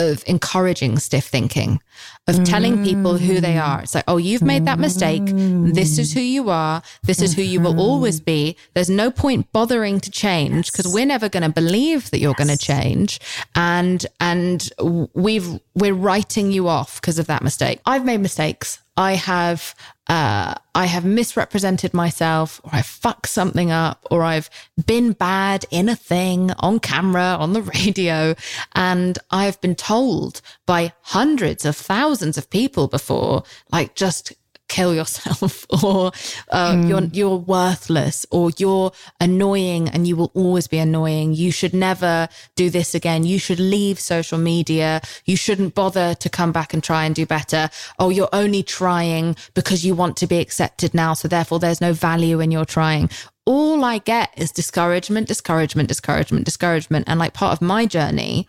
[0.00, 1.80] of encouraging stiff thinking,
[2.26, 3.68] of telling people who they mm.
[3.68, 3.82] are.
[3.82, 5.22] It's like, oh, you've made that mistake.
[5.26, 6.82] This is who you are.
[7.02, 7.80] This is who you will mm-hmm.
[7.80, 8.56] always be.
[8.74, 12.48] There's no point bothering to change because we're never going to believe that you're going
[12.48, 13.20] to change.
[13.54, 14.68] And, and
[15.14, 17.80] we've, we're writing you off because of that mistake.
[17.84, 18.80] I've made mistakes.
[19.00, 19.74] I have
[20.08, 24.50] uh, I have misrepresented myself, or I fucked something up, or I've
[24.84, 28.34] been bad in a thing on camera, on the radio,
[28.74, 34.34] and I've been told by hundreds of thousands of people before, like just
[34.70, 36.12] kill yourself or
[36.48, 36.88] uh, mm.
[36.88, 41.34] you're you're worthless or you're annoying and you will always be annoying.
[41.34, 43.24] You should never do this again.
[43.24, 45.02] You should leave social media.
[45.26, 47.68] You shouldn't bother to come back and try and do better.
[47.98, 51.92] Oh you're only trying because you want to be accepted now so therefore there's no
[51.92, 53.10] value in your trying.
[53.44, 57.08] All I get is discouragement, discouragement, discouragement, discouragement.
[57.08, 58.46] And like part of my journey,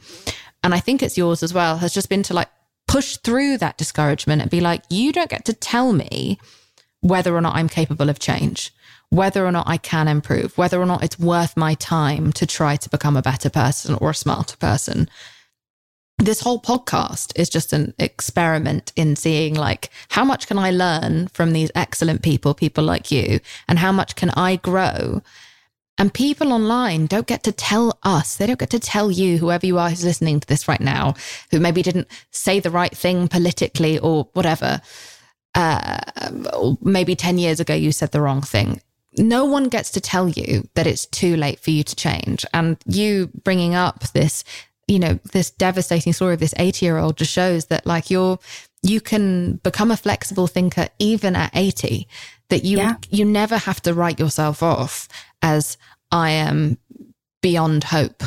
[0.63, 2.49] and I think it's yours as well, has just been to like
[2.91, 6.37] push through that discouragement and be like, you don't get to tell me
[6.99, 8.73] whether or not I'm capable of change,
[9.09, 12.75] whether or not I can improve, whether or not it's worth my time to try
[12.75, 15.09] to become a better person or a smarter person.
[16.17, 21.29] This whole podcast is just an experiment in seeing like how much can I learn
[21.29, 23.39] from these excellent people, people like you,
[23.69, 25.21] and how much can I grow?
[26.01, 29.67] And people online don't get to tell us, they don't get to tell you, whoever
[29.67, 31.13] you are who's listening to this right now,
[31.51, 34.81] who maybe didn't say the right thing politically or whatever
[35.53, 35.99] uh,
[36.81, 38.81] maybe 10 years ago you said the wrong thing.
[39.19, 42.47] No one gets to tell you that it's too late for you to change.
[42.51, 44.43] And you bringing up this,
[44.87, 48.39] you know, this devastating story of this 80 year old just shows that like you're,
[48.81, 52.07] you can become a flexible thinker even at 80,
[52.49, 52.95] that you, yeah.
[53.11, 55.07] you never have to write yourself off
[55.41, 55.77] as
[56.11, 56.77] I am
[57.41, 58.23] beyond hope.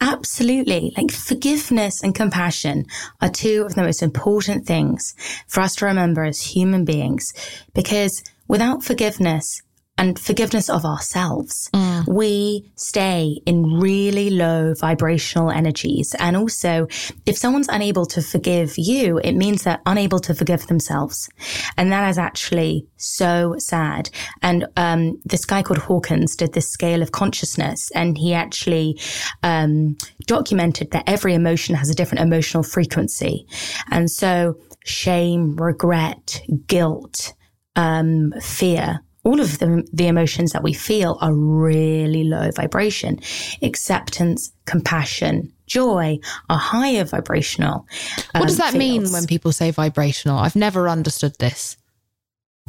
[0.00, 0.92] Absolutely.
[0.96, 2.86] Like forgiveness and compassion
[3.20, 5.14] are two of the most important things
[5.46, 7.34] for us to remember as human beings
[7.74, 9.62] because without forgiveness,
[10.00, 11.68] and forgiveness of ourselves.
[11.74, 12.08] Mm.
[12.08, 16.16] We stay in really low vibrational energies.
[16.18, 16.88] And also,
[17.26, 21.28] if someone's unable to forgive you, it means they're unable to forgive themselves.
[21.76, 24.08] And that is actually so sad.
[24.40, 28.98] And um, this guy called Hawkins did this scale of consciousness, and he actually
[29.42, 33.46] um, documented that every emotion has a different emotional frequency.
[33.90, 37.34] And so, shame, regret, guilt,
[37.76, 43.18] um, fear, all of the, the emotions that we feel are really low vibration.
[43.62, 46.18] Acceptance, compassion, joy
[46.48, 47.86] are higher vibrational.
[48.34, 48.78] Um, what does that feels.
[48.78, 50.38] mean when people say vibrational?
[50.38, 51.76] I've never understood this.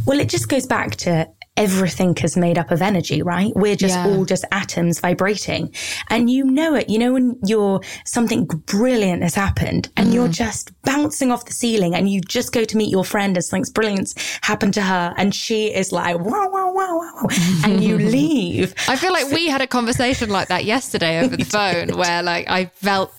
[0.05, 3.51] Well, it just goes back to everything is made up of energy, right?
[3.55, 4.07] We're just yeah.
[4.07, 5.73] all just atoms vibrating.
[6.09, 6.89] And you know it.
[6.89, 10.13] You know when you're something brilliant has happened and mm.
[10.13, 13.49] you're just bouncing off the ceiling and you just go to meet your friend as
[13.49, 17.27] something's brilliant happened to her and she is like, wow, wow, wow, wow.
[17.65, 18.73] And you leave.
[18.87, 22.49] I feel like we had a conversation like that yesterday over the phone where like
[22.49, 23.13] I felt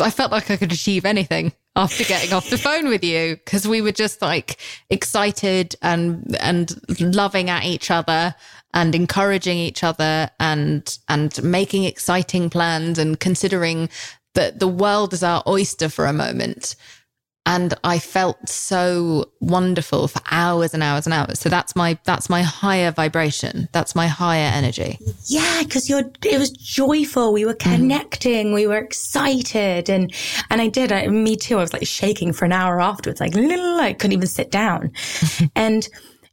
[0.00, 3.66] I felt like I could achieve anything after getting off the phone with you because
[3.66, 4.58] we were just like
[4.90, 8.34] excited and and loving at each other
[8.74, 13.88] and encouraging each other and and making exciting plans and considering
[14.34, 16.74] that the world is our oyster for a moment
[17.48, 21.40] and I felt so wonderful for hours and hours and hours.
[21.40, 23.70] So that's my that's my higher vibration.
[23.72, 24.98] That's my higher energy.
[25.24, 27.32] Yeah, because you're it was joyful.
[27.32, 27.72] We were mm.
[27.72, 28.48] connecting.
[28.48, 28.54] Mm.
[28.54, 30.12] We were excited, and
[30.50, 30.92] and I did.
[30.92, 31.56] I, me too.
[31.56, 33.18] I was like shaking for an hour afterwards.
[33.18, 34.92] Like I couldn't even sit down,
[35.56, 35.88] and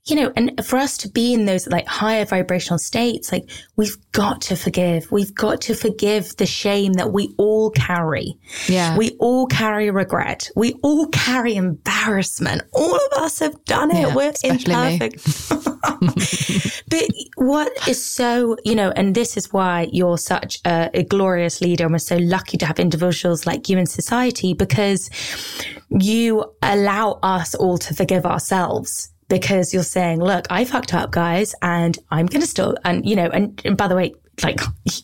[0.06, 3.98] you know, and for us to be in those like higher vibrational states, like we've
[4.12, 5.12] got to forgive.
[5.12, 8.38] We've got to forgive the shame that we all carry.
[8.68, 8.96] Yeah.
[8.96, 10.52] We all carry regret.
[10.56, 12.62] We all carry embarrassment.
[12.72, 14.02] All of us have done it.
[14.02, 15.50] Yeah, We're imperfect.
[16.88, 17.04] but
[17.38, 21.86] what is so, you know, and this is why you're such a, a glorious leader
[21.86, 25.10] and we're so lucky to have individuals like you in society because
[25.90, 31.56] you allow us all to forgive ourselves because you're saying, look, I fucked up, guys,
[31.62, 34.14] and I'm going to still, and, you know, and, and by the way,
[34.44, 34.60] like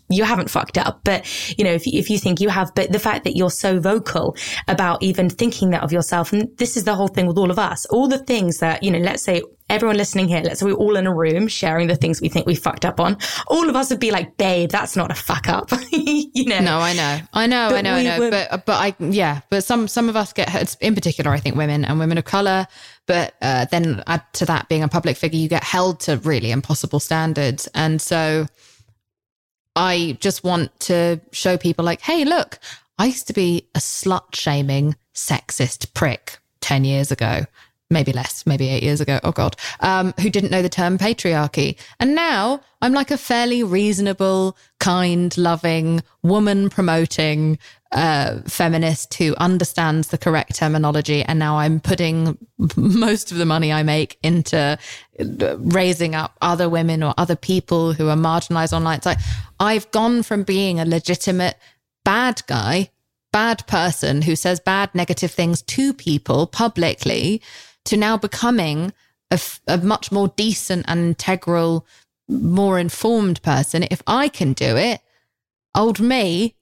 [0.09, 1.25] you haven't fucked up, but
[1.57, 4.35] you know, if, if you think you have, but the fact that you're so vocal
[4.67, 7.59] about even thinking that of yourself, and this is the whole thing with all of
[7.59, 10.73] us, all the things that, you know, let's say everyone listening here, let's say we're
[10.73, 13.17] all in a room sharing the things we think we fucked up on.
[13.47, 15.71] All of us would be like, babe, that's not a fuck up.
[15.91, 16.59] you know?
[16.59, 17.19] No, I know.
[17.33, 18.19] I know, but I know, I know.
[18.19, 18.29] Were...
[18.29, 21.55] But, but I, yeah, but some, some of us get hurt, in particular, I think
[21.55, 22.67] women and women of color.
[23.07, 26.51] But uh, then add to that being a public figure, you get held to really
[26.51, 27.67] impossible standards.
[27.73, 28.47] And so
[29.75, 32.59] I just want to show people like, hey, look,
[32.97, 37.45] I used to be a slut shaming, sexist prick 10 years ago
[37.91, 39.19] maybe less, maybe eight years ago.
[39.23, 41.77] Oh God, um, who didn't know the term patriarchy.
[41.99, 47.59] And now I'm like a fairly reasonable, kind, loving, woman promoting,
[47.91, 51.23] uh, feminist who understands the correct terminology.
[51.23, 52.37] And now I'm putting
[52.77, 54.77] most of the money I make into
[55.19, 58.97] raising up other women or other people who are marginalized online.
[58.97, 59.19] It's like
[59.59, 61.57] I've gone from being a legitimate
[62.05, 62.89] bad guy,
[63.31, 67.41] bad person who says bad, negative things to people publicly
[67.85, 68.93] to now becoming
[69.67, 71.85] a much more decent and integral,
[72.27, 73.83] more informed person.
[73.89, 75.01] If I can do it,
[75.73, 76.55] old me,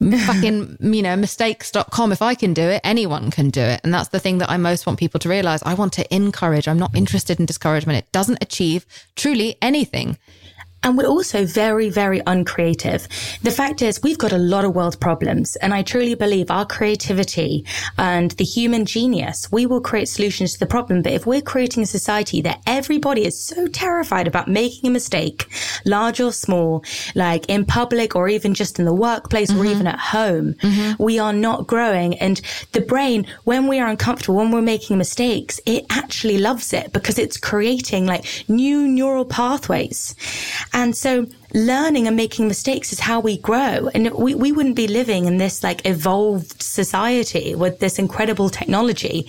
[0.00, 2.12] fucking, you know, mistakes.com.
[2.12, 3.80] If I can do it, anyone can do it.
[3.82, 5.62] And that's the thing that I most want people to realize.
[5.62, 6.68] I want to encourage.
[6.68, 7.98] I'm not interested in discouragement.
[7.98, 10.18] It doesn't achieve truly anything.
[10.82, 13.08] And we're also very, very uncreative.
[13.42, 16.66] The fact is, we've got a lot of world problems, and I truly believe our
[16.66, 17.64] creativity
[17.98, 21.02] and the human genius, we will create solutions to the problem.
[21.02, 25.46] But if we're creating a society that everybody is so terrified about making a mistake,
[25.84, 29.60] large or small, like in public or even just in the workplace mm-hmm.
[29.60, 31.02] or even at home, mm-hmm.
[31.02, 32.16] we are not growing.
[32.18, 32.40] And
[32.72, 37.18] the brain, when we are uncomfortable, when we're making mistakes, it actually loves it because
[37.18, 40.14] it's creating like new neural pathways.
[40.72, 43.88] And so learning and making mistakes is how we grow.
[43.94, 49.24] And we, we wouldn't be living in this like evolved society with this incredible technology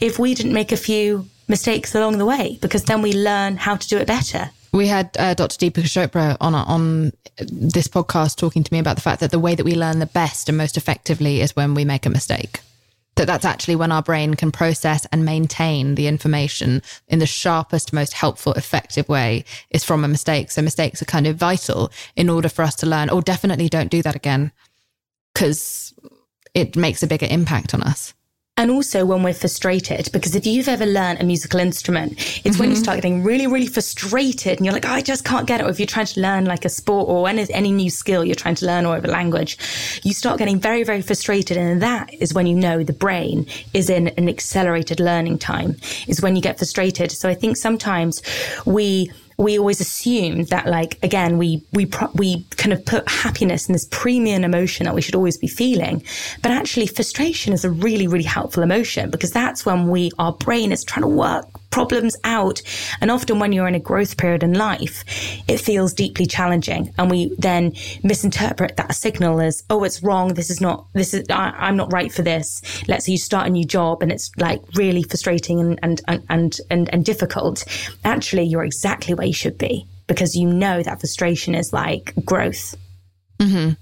[0.00, 3.76] if we didn't make a few mistakes along the way, because then we learn how
[3.76, 4.50] to do it better.
[4.72, 5.58] We had uh, Dr.
[5.58, 9.54] Deepika Chopra on on this podcast talking to me about the fact that the way
[9.54, 12.60] that we learn the best and most effectively is when we make a mistake
[13.16, 17.92] that that's actually when our brain can process and maintain the information in the sharpest,
[17.92, 20.50] most helpful, effective way is from a mistake.
[20.50, 23.90] So mistakes are kind of vital in order for us to learn, oh, definitely don't
[23.90, 24.50] do that again
[25.34, 25.94] because
[26.54, 28.14] it makes a bigger impact on us.
[28.58, 32.58] And also when we're frustrated, because if you've ever learned a musical instrument, it's mm-hmm.
[32.60, 32.82] when you mm-hmm.
[32.82, 35.64] start getting really, really frustrated and you're like, oh, I just can't get it.
[35.64, 38.34] Or if you're trying to learn like a sport or any, any new skill you're
[38.34, 39.56] trying to learn or a language,
[40.02, 41.56] you start getting very, very frustrated.
[41.56, 45.76] And that is when you know the brain is in an accelerated learning time,
[46.06, 47.10] is when you get frustrated.
[47.10, 48.20] So I think sometimes
[48.66, 49.10] we,
[49.42, 53.72] we always assume that like again we we pro- we kind of put happiness in
[53.72, 56.02] this premium emotion that we should always be feeling.
[56.42, 60.72] But actually frustration is a really really helpful emotion because that's when we our brain
[60.72, 62.62] is trying to work problems out.
[63.00, 65.04] And often when you're in a growth period in life,
[65.48, 66.94] it feels deeply challenging.
[66.98, 67.72] And we then
[68.04, 70.34] misinterpret that signal as, oh, it's wrong.
[70.34, 72.62] This is not, this is, I, am not right for this.
[72.86, 76.56] Let's say you start a new job and it's like really frustrating and, and, and,
[76.70, 77.64] and, and difficult.
[78.04, 82.76] Actually, you're exactly where you should be because you know that frustration is like growth.
[83.38, 83.72] Mm-hmm.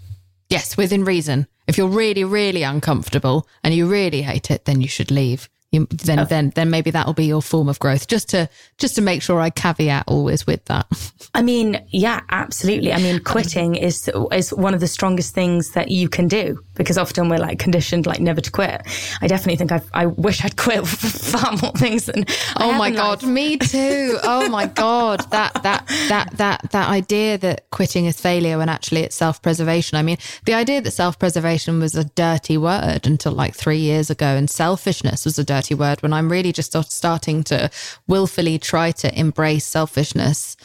[0.49, 1.47] Yes, within reason.
[1.67, 5.87] If you're really, really uncomfortable and you really hate it, then you should leave you,
[5.91, 6.25] then oh.
[6.25, 8.09] then then maybe that'll be your form of growth.
[8.09, 8.49] Just to
[8.79, 10.87] just to make sure I caveat always with that.
[11.35, 12.93] I mean, yeah, absolutely.
[12.93, 16.99] I mean, quitting is is one of the strongest things that you can do because
[16.99, 18.83] often we're like conditioned like never to quit.
[19.23, 22.25] I definitely think I I wish I'd quit far more things than.
[22.57, 23.31] Oh my god, life.
[23.31, 24.19] me too.
[24.25, 29.03] Oh my god, that that that that that idea that quitting is failure when actually
[29.03, 29.97] it's self preservation.
[29.97, 34.11] I mean, the idea that self preservation was a dirty word until like three years
[34.11, 37.71] ago, and selfishness was a dirty dirty word when I'm really just starting to
[38.07, 40.57] willfully try to embrace selfishness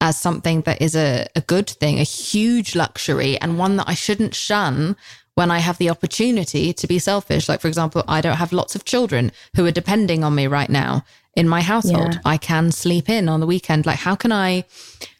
[0.00, 3.94] as something that is a, a good thing, a huge luxury, and one that I
[3.94, 4.96] shouldn't shun
[5.36, 7.48] when I have the opportunity to be selfish.
[7.48, 10.70] Like, for example, I don't have lots of children who are depending on me right
[10.70, 11.04] now
[11.36, 12.14] in my household.
[12.14, 12.20] Yeah.
[12.24, 13.84] I can sleep in on the weekend.
[13.84, 14.64] Like, how can I,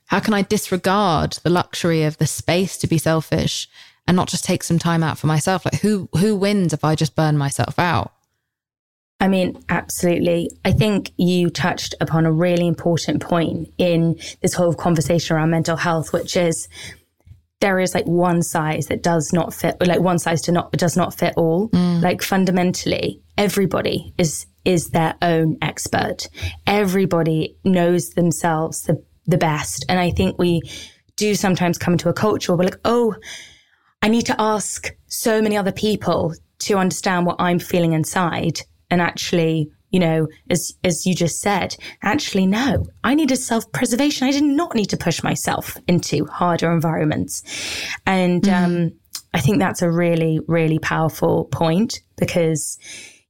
[0.07, 3.69] how can I disregard the luxury of the space to be selfish
[4.09, 5.67] and not just take some time out for myself?
[5.67, 8.15] Like, who, who wins if I just burn myself out?
[9.21, 10.51] I mean, absolutely.
[10.65, 15.77] I think you touched upon a really important point in this whole conversation around mental
[15.77, 16.69] health, which is
[17.61, 20.97] there is like one size that does not fit, like one size to not does
[20.97, 21.69] not fit all.
[21.71, 22.03] Mm.
[22.03, 26.29] Like fundamentally, everybody is is their own expert.
[26.67, 30.63] Everybody knows themselves the the best, and I think we
[31.17, 33.15] do sometimes come into a culture where we're like, oh,
[34.03, 39.01] I need to ask so many other people to understand what I'm feeling inside and
[39.01, 44.27] actually you know, as as you just said, actually, no, I needed self preservation.
[44.27, 47.43] I did not need to push myself into harder environments,
[48.07, 48.65] and mm.
[48.65, 48.93] um,
[49.33, 52.79] I think that's a really, really powerful point because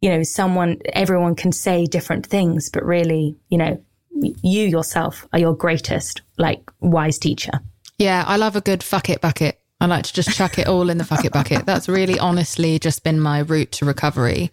[0.01, 3.83] you know, someone, everyone can say different things, but really, you know,
[4.13, 7.53] you yourself are your greatest, like, wise teacher.
[7.99, 9.59] Yeah, I love a good fuck it bucket.
[9.81, 11.67] I like to just chuck it all in the fuck it bucket.
[11.67, 14.51] That's really honestly just been my route to recovery.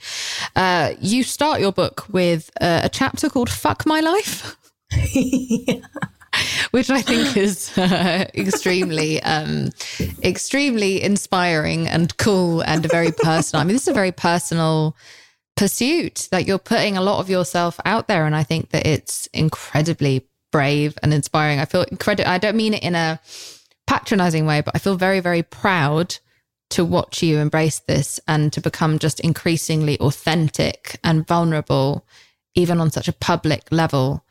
[0.55, 4.57] Uh, you start your book with uh, a chapter called Fuck My Life.
[6.71, 9.69] Which I think is uh, extremely, um,
[10.23, 13.61] extremely inspiring and cool and very personal.
[13.61, 14.97] I mean, this is a very personal
[15.55, 18.25] pursuit that you're putting a lot of yourself out there.
[18.25, 21.59] And I think that it's incredibly brave and inspiring.
[21.59, 22.29] I feel incredible.
[22.29, 23.19] I don't mean it in a,
[23.93, 26.17] patronizing way, but I feel very, very proud
[26.71, 32.03] to watch you embrace this and to become just increasingly authentic and vulnerable,
[32.55, 34.25] even on such a public level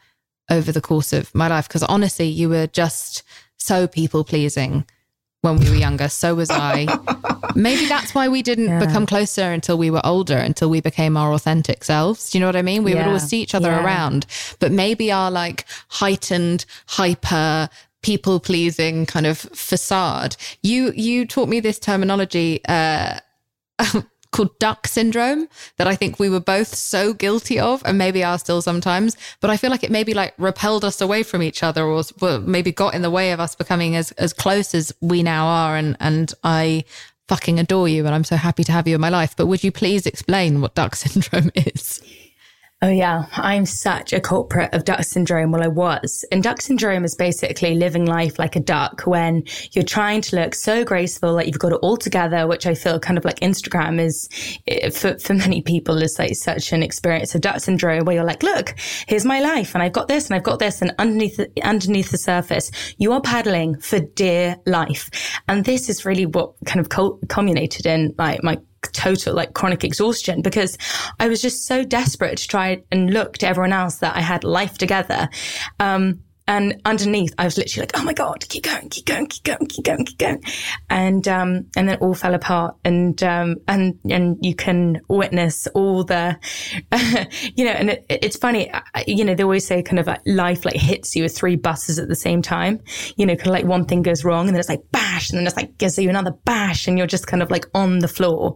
[0.50, 1.68] over the course of my life.
[1.68, 3.22] Because honestly, you were just
[3.56, 4.84] so people pleasing
[5.42, 6.08] when we were younger.
[6.08, 6.88] So was I.
[7.54, 8.84] Maybe that's why we didn't yeah.
[8.84, 12.30] become closer until we were older, until we became our authentic selves.
[12.30, 12.82] Do you know what I mean?
[12.82, 13.02] We yeah.
[13.02, 13.84] would always see each other yeah.
[13.84, 14.26] around,
[14.58, 17.68] but maybe our like heightened, hyper,
[18.02, 20.36] people pleasing kind of facade.
[20.62, 23.18] You you taught me this terminology uh,
[24.32, 25.46] called duck syndrome
[25.76, 29.16] that I think we were both so guilty of, and maybe are still sometimes.
[29.40, 32.02] But I feel like it maybe like repelled us away from each other, or
[32.40, 35.76] maybe got in the way of us becoming as as close as we now are.
[35.76, 36.84] And and I
[37.28, 39.36] fucking adore you, and I'm so happy to have you in my life.
[39.36, 42.02] But would you please explain what duck syndrome is?
[42.84, 43.26] Oh, yeah.
[43.34, 45.52] I'm such a culprit of duck syndrome.
[45.52, 46.24] Well, I was.
[46.32, 50.56] And duck syndrome is basically living life like a duck when you're trying to look
[50.56, 54.00] so graceful, like you've got it all together, which I feel kind of like Instagram
[54.00, 54.28] is
[54.66, 58.24] eh, for, for many people is like such an experience of duck syndrome where you're
[58.24, 58.74] like, look,
[59.06, 60.82] here's my life and I've got this and I've got this.
[60.82, 65.08] And underneath, the, underneath the surface, you are paddling for dear life.
[65.46, 66.88] And this is really what kind of
[67.28, 68.58] culminated in like my
[68.92, 70.78] total like chronic exhaustion because
[71.18, 74.44] I was just so desperate to try and look to everyone else that I had
[74.44, 75.28] life together.
[75.80, 79.44] Um, and underneath, I was literally like, "Oh my god, keep going, keep going, keep
[79.44, 80.42] going, keep going, keep going,"
[80.90, 86.02] and um, and then all fell apart, and um, and and you can witness all
[86.02, 86.36] the,
[87.54, 88.72] you know, and it, it's funny,
[89.06, 91.98] you know, they always say kind of like life like hits you with three buses
[92.00, 92.80] at the same time,
[93.16, 95.38] you know, kind of like one thing goes wrong, and then it's like bash, and
[95.38, 98.08] then it's like gives you another bash, and you're just kind of like on the
[98.08, 98.54] floor.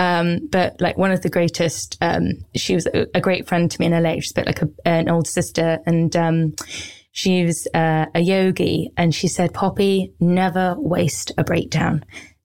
[0.00, 3.80] Um, but like one of the greatest, um, she was a, a, great friend to
[3.80, 4.14] me in LA.
[4.14, 6.14] She's a bit like a, an old sister, and
[7.12, 12.04] she was uh, a yogi and she said, Poppy, never waste a breakdown.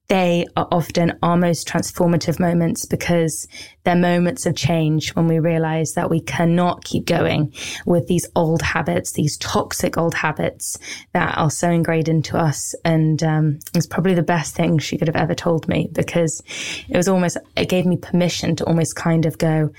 [0.09, 3.45] They are often our most transformative moments because
[3.83, 7.53] they're moments of change when we realize that we cannot keep going
[7.85, 10.77] with these old habits, these toxic old habits
[11.13, 12.73] that are so ingrained into us.
[12.85, 16.41] And um, it's probably the best thing she could have ever told me because
[16.87, 19.71] it was almost, it gave me permission to almost kind of go,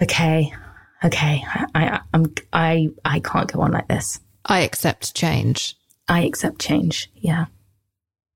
[0.00, 0.52] okay,
[1.04, 4.20] okay, I, I, I'm, I, I can't go on like this.
[4.46, 5.76] I accept change.
[6.08, 7.10] I accept change.
[7.14, 7.46] Yeah.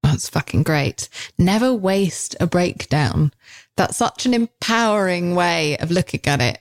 [0.03, 1.09] That's fucking great.
[1.37, 3.33] Never waste a breakdown.
[3.77, 6.61] That's such an empowering way of looking at it.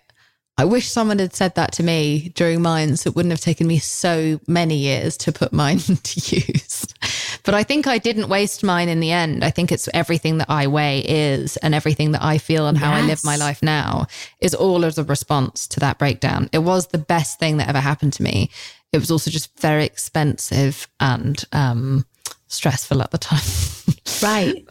[0.59, 3.67] I wish someone had said that to me during mine, so it wouldn't have taken
[3.67, 6.87] me so many years to put mine to use.
[7.43, 9.43] But I think I didn't waste mine in the end.
[9.43, 12.91] I think it's everything that I weigh is and everything that I feel and how
[12.91, 13.03] yes.
[13.03, 14.07] I live my life now
[14.41, 16.49] is all as a response to that breakdown.
[16.51, 18.49] It was the best thing that ever happened to me.
[18.93, 22.05] It was also just very expensive and um,
[22.47, 23.41] stressful at the time.
[24.23, 24.65] right,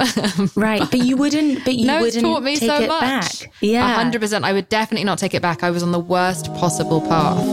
[0.56, 0.90] right.
[0.90, 1.64] But you wouldn't.
[1.64, 3.00] But you no, wouldn't taught me take so it much.
[3.00, 3.52] back.
[3.60, 4.44] Yeah, hundred percent.
[4.44, 5.62] I would definitely not take it back.
[5.62, 7.44] I was on the worst possible path.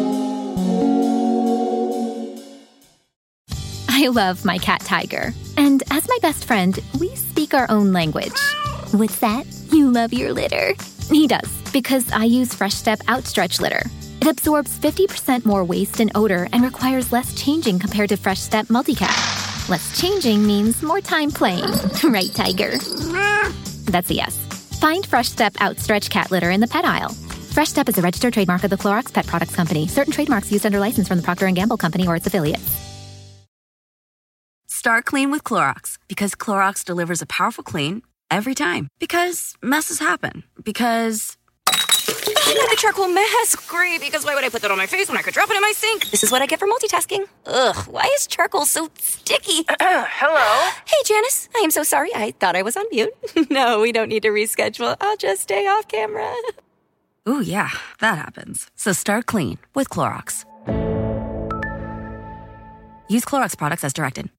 [3.90, 8.34] I love my cat Tiger, and as my best friend, we speak our own language.
[8.92, 9.46] What's that?
[9.72, 10.74] You love your litter.
[11.10, 13.84] He does because I use Fresh Step Outstretch litter.
[14.24, 18.68] It absorbs 50% more waste and odor and requires less changing compared to Fresh Step
[18.68, 19.12] Multicat.
[19.68, 21.70] Less changing means more time playing.
[22.06, 22.78] right, Tiger?
[23.92, 24.38] That's a yes.
[24.80, 27.10] Find Fresh Step Outstretch cat litter in the pet aisle.
[27.10, 29.90] Fresh Step is a registered trademark of the Clorox Pet Products Company.
[29.90, 32.64] Certain trademarks used under license from the Procter & Gamble Company or its affiliates.
[34.68, 38.88] Start clean with Clorox because Clorox delivers a powerful clean every time.
[39.00, 40.46] Because messes happen.
[40.64, 41.36] Because
[42.28, 43.68] I got the charcoal mask.
[43.68, 45.56] Great, because why would I put that on my face when I could drop it
[45.56, 46.10] in my sink?
[46.10, 47.28] This is what I get for multitasking.
[47.46, 49.66] Ugh, why is charcoal so sticky?
[49.80, 50.72] Hello?
[50.86, 51.50] Hey, Janice.
[51.56, 52.12] I am so sorry.
[52.16, 53.14] I thought I was on mute.
[53.50, 54.96] no, we don't need to reschedule.
[55.02, 56.34] I'll just stay off camera.
[57.28, 57.70] Ooh, yeah,
[58.00, 58.70] that happens.
[58.76, 60.46] So start clean with Clorox.
[63.10, 64.30] Use Clorox products as directed.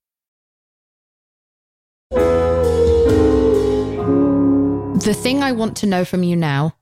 [5.04, 6.76] The thing I want to know from you now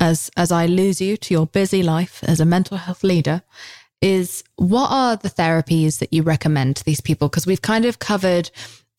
[0.00, 3.42] as as I lose you to your busy life as a mental health leader
[4.00, 7.28] is what are the therapies that you recommend to these people?
[7.28, 8.50] Because we've kind of covered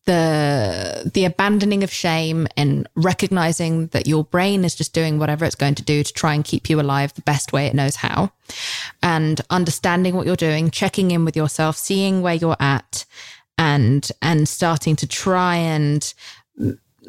[0.06, 5.56] the the abandoning of shame and recognizing that your brain is just doing whatever it's
[5.56, 8.32] going to do to try and keep you alive the best way it knows how
[9.04, 13.06] and understanding what you're doing checking in with yourself seeing where you're at
[13.60, 16.16] and and starting to try and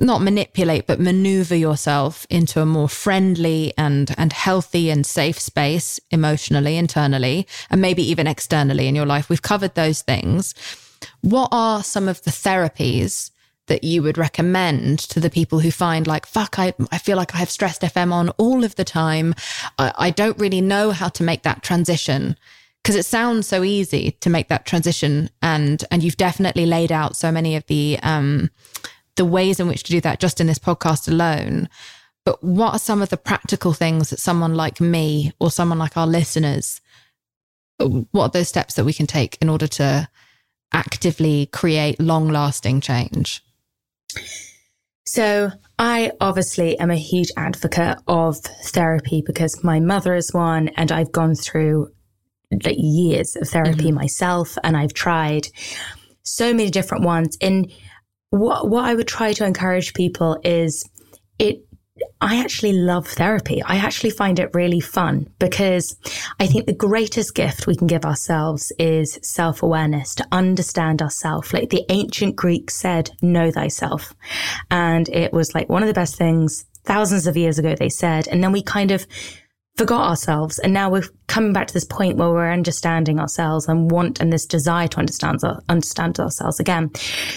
[0.00, 6.00] not manipulate, but maneuver yourself into a more friendly and, and healthy and safe space
[6.10, 9.28] emotionally, internally, and maybe even externally in your life.
[9.28, 10.54] We've covered those things.
[11.20, 13.30] What are some of the therapies
[13.66, 17.34] that you would recommend to the people who find like, fuck, I, I feel like
[17.34, 19.34] I have stressed FM on all of the time.
[19.78, 22.36] I, I don't really know how to make that transition
[22.82, 27.16] because it sounds so easy to make that transition and and you've definitely laid out
[27.16, 28.50] so many of the um
[29.16, 31.68] the ways in which to do that just in this podcast alone.
[32.24, 35.96] But what are some of the practical things that someone like me or someone like
[35.96, 36.80] our listeners,
[37.78, 40.08] what are those steps that we can take in order to
[40.72, 43.42] actively create long lasting change?
[45.04, 50.92] So, I obviously am a huge advocate of therapy because my mother is one, and
[50.92, 51.88] I've gone through
[52.64, 53.96] like years of therapy mm-hmm.
[53.96, 55.48] myself, and I've tried
[56.22, 57.36] so many different ones.
[57.40, 57.70] And
[58.32, 60.88] what what I would try to encourage people is
[61.38, 61.66] it
[62.22, 63.62] I actually love therapy.
[63.62, 65.94] I actually find it really fun because
[66.40, 71.52] I think the greatest gift we can give ourselves is self awareness to understand ourselves.
[71.52, 74.14] Like the ancient Greeks said, know thyself.
[74.70, 78.26] And it was like one of the best things thousands of years ago, they said.
[78.28, 79.06] And then we kind of
[79.76, 80.58] forgot ourselves.
[80.58, 84.32] And now we're coming back to this point where we're understanding ourselves and want and
[84.32, 86.90] this desire to understand, understand ourselves again.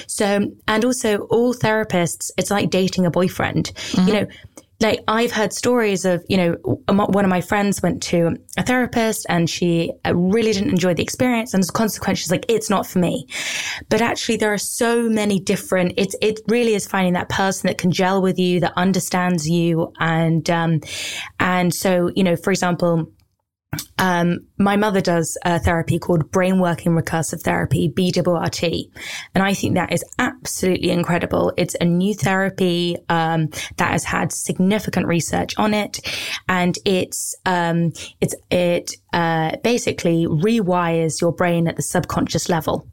[0.08, 3.72] So, and also all therapists, it's like dating a boyfriend.
[3.76, 4.08] Mm-hmm.
[4.08, 4.28] You know,
[4.82, 6.52] like I've heard stories of, you know,
[6.88, 11.04] one of my friends went to a therapist and she uh, really didn't enjoy the
[11.04, 11.54] experience.
[11.54, 13.26] And as a consequence, she's like, it's not for me.
[13.90, 17.78] But actually, there are so many different, it, it really is finding that person that
[17.78, 19.94] can gel with you, that understands you.
[20.00, 20.82] And, um,
[21.40, 23.10] and so, you know, for example,
[23.98, 28.90] um, my mother does a therapy called brain working recursive therapy, BWRT.
[29.34, 31.54] And I think that is absolutely incredible.
[31.58, 36.00] It's a new therapy, um, that has had significant research on it.
[36.50, 42.88] And it's, um, it's, it, uh, basically rewires your brain at the subconscious level.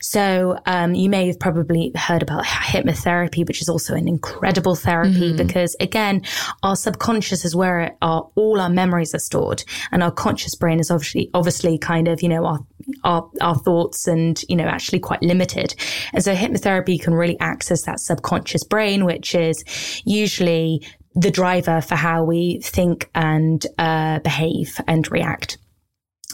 [0.00, 5.32] So um, you may have probably heard about hypnotherapy, which is also an incredible therapy
[5.32, 5.36] mm-hmm.
[5.36, 6.22] because again,
[6.62, 10.90] our subconscious is where our, all our memories are stored, and our conscious brain is
[10.90, 12.58] obviously obviously kind of you know our
[13.04, 15.74] our, our thoughts and you know actually quite limited.
[16.12, 19.64] And so hypnotherapy can really access that subconscious brain, which is
[20.04, 25.58] usually the driver for how we think and uh, behave and react.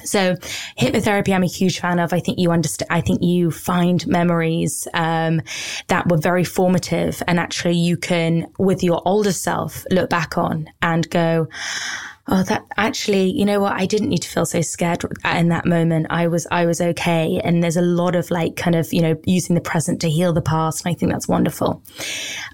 [0.05, 0.35] So
[0.79, 2.13] hypnotherapy, I'm a huge fan of.
[2.13, 2.89] I think you understand.
[2.91, 5.43] I think you find memories um,
[5.89, 10.71] that were very formative, and actually, you can, with your older self, look back on
[10.83, 11.49] and go,
[12.31, 13.72] oh, that actually, you know what?
[13.72, 16.07] I didn't need to feel so scared in that moment.
[16.11, 17.41] I was, I was okay.
[17.43, 20.33] And there's a lot of like kind of, you know, using the present to heal
[20.33, 20.85] the past.
[20.85, 21.83] And I think that's wonderful.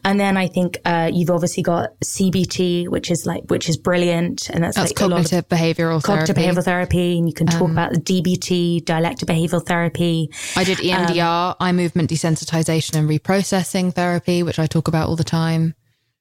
[0.05, 4.49] And then I think, uh, you've obviously got CBT, which is like, which is brilliant.
[4.51, 6.33] And that's, that's like cognitive behavioral therapy.
[6.33, 6.61] cognitive therapy.
[6.61, 7.19] behavioral therapy.
[7.19, 10.31] And you can talk um, about the DBT, dialectic behavioral therapy.
[10.57, 15.17] I did EMDR, um, eye movement desensitization and reprocessing therapy, which I talk about all
[15.17, 15.75] the time.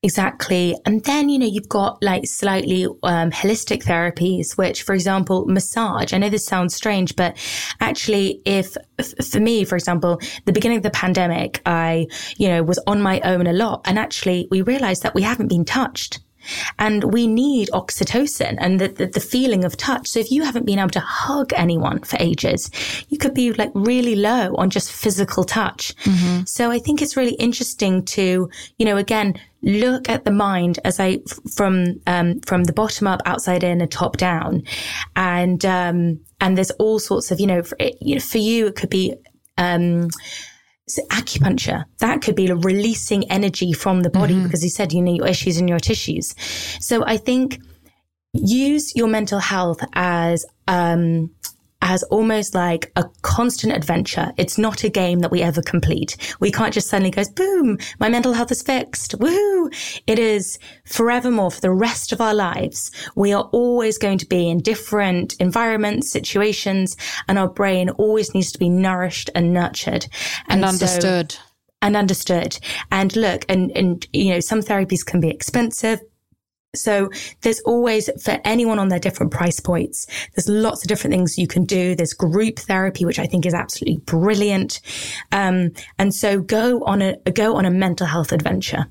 [0.05, 0.77] Exactly.
[0.85, 6.13] And then, you know, you've got like slightly um, holistic therapies, which, for example, massage.
[6.13, 7.35] I know this sounds strange, but
[7.81, 12.05] actually, if f- for me, for example, the beginning of the pandemic, I,
[12.37, 13.81] you know, was on my own a lot.
[13.85, 16.19] And actually, we realized that we haven't been touched.
[16.77, 20.07] And we need oxytocin and the, the, the, feeling of touch.
[20.09, 22.69] So if you haven't been able to hug anyone for ages,
[23.09, 25.95] you could be like really low on just physical touch.
[26.03, 26.43] Mm-hmm.
[26.45, 30.99] So I think it's really interesting to, you know, again, look at the mind as
[30.99, 31.19] I
[31.53, 34.63] from um, from the bottom up, outside in, and top down,
[35.15, 38.75] and um, and there's all sorts of you know for, you know, for you it
[38.75, 39.15] could be.
[39.57, 40.09] Um,
[40.87, 44.43] so acupuncture that could be releasing energy from the body mm-hmm.
[44.43, 46.35] because you said you know your issues in your tissues
[46.79, 47.57] so i think
[48.33, 51.31] use your mental health as um
[51.81, 54.31] as almost like a constant adventure.
[54.37, 56.17] It's not a game that we ever complete.
[56.39, 59.17] We can't just suddenly go, boom, my mental health is fixed.
[59.19, 60.01] Woohoo.
[60.07, 62.91] It is forevermore for the rest of our lives.
[63.15, 66.97] We are always going to be in different environments, situations,
[67.27, 70.07] and our brain always needs to be nourished and nurtured
[70.47, 71.33] and, and understood.
[71.33, 71.39] So,
[71.81, 72.57] and understood.
[72.91, 75.99] And look, and, and, you know, some therapies can be expensive
[76.77, 77.09] so
[77.41, 80.07] there's always for anyone on their different price points.
[80.35, 81.95] There's lots of different things you can do.
[81.95, 84.81] There's group therapy, which I think is absolutely brilliant.
[85.31, 88.85] Um, and so go on a go on a mental health adventure.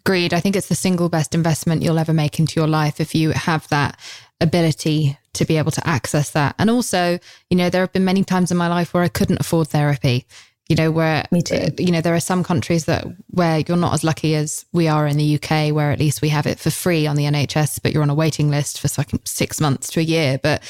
[0.00, 0.32] Agreed.
[0.32, 3.30] I think it's the single best investment you'll ever make into your life if you
[3.30, 3.98] have that
[4.40, 6.54] ability to be able to access that.
[6.58, 7.18] And also,
[7.50, 10.26] you know, there have been many times in my life where I couldn't afford therapy
[10.68, 11.54] you know where me too.
[11.54, 14.88] uh, you know there are some countries that where you're not as lucky as we
[14.88, 17.80] are in the UK where at least we have it for free on the NHS
[17.82, 20.38] but you're on a waiting list for like 6 months to a year.
[20.42, 20.62] But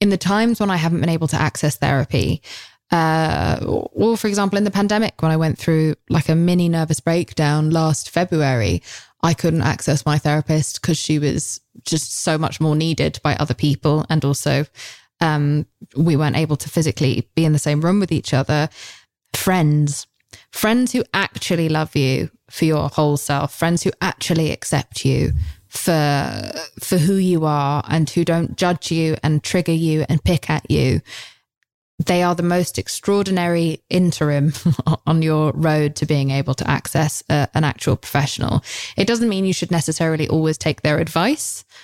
[0.00, 2.42] in the times when I haven't been able to access therapy
[2.90, 7.00] uh, or for example in the pandemic when I went through like a mini nervous
[7.00, 8.82] breakdown last February
[9.22, 13.54] I couldn't access my therapist because she was just so much more needed by other
[13.54, 14.06] people.
[14.08, 14.64] And also
[15.20, 15.66] um,
[15.96, 18.68] we weren't able to physically be in the same room with each other
[19.38, 20.06] friends,
[20.50, 25.32] friends who actually love you for your whole self, friends who actually accept you
[25.68, 26.50] for
[26.80, 30.68] for who you are and who don't judge you and trigger you and pick at
[30.70, 31.02] you
[32.06, 34.52] they are the most extraordinary interim
[35.06, 38.62] on your road to being able to access a, an actual professional.
[38.96, 41.64] It doesn't mean you should necessarily always take their advice.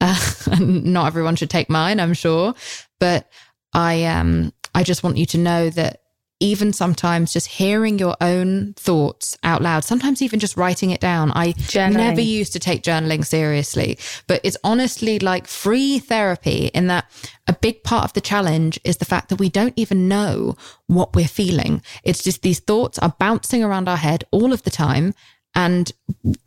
[0.00, 0.16] Uh,
[0.60, 2.54] not everyone should take mine, I'm sure,
[3.00, 3.28] but
[3.72, 6.02] I um I just want you to know that
[6.40, 11.32] even sometimes just hearing your own thoughts out loud, sometimes even just writing it down.
[11.34, 11.54] I
[11.96, 17.06] never used to take journaling seriously, but it's honestly like free therapy in that
[17.48, 20.56] a big part of the challenge is the fact that we don't even know
[20.86, 21.82] what we're feeling.
[22.04, 25.14] It's just these thoughts are bouncing around our head all of the time.
[25.58, 25.90] And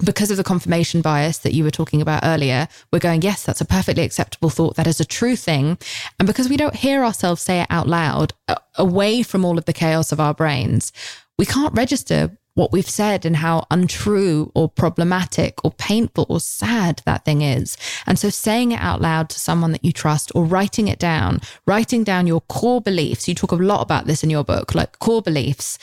[0.02, 3.60] because of the confirmation bias that you were talking about earlier, we're going, yes, that's
[3.60, 4.78] a perfectly acceptable thought.
[4.78, 5.78] That is a true thing.
[6.18, 8.32] And because we don't hear ourselves say it out loud,
[8.78, 10.94] away from all of the chaos of our brains,
[11.38, 17.02] we can't register what we've said and how untrue or problematic or painful or sad
[17.06, 17.76] that thing is.
[18.08, 21.42] And so saying it out loud to someone that you trust or writing it down,
[21.68, 25.00] writing down your core beliefs, you talk a lot about this in your book, like
[25.00, 25.78] core beliefs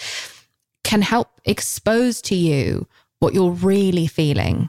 [0.83, 2.87] can help expose to you
[3.21, 4.69] what you're really feeling.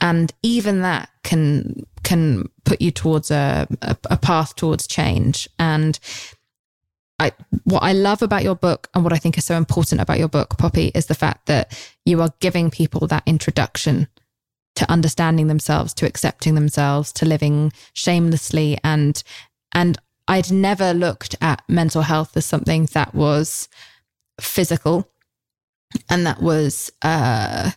[0.00, 5.48] And even that can can put you towards a, a, a path towards change.
[5.58, 5.98] And
[7.18, 7.32] I,
[7.64, 10.28] what I love about your book and what I think is so important about your
[10.28, 11.72] book, Poppy, is the fact that
[12.04, 14.08] you are giving people that introduction
[14.74, 18.78] to understanding themselves, to accepting themselves, to living shamelessly.
[18.82, 19.22] And,
[19.72, 23.68] and I'd never looked at mental health as something that was
[24.40, 25.11] physical
[26.08, 27.70] and that was, uh,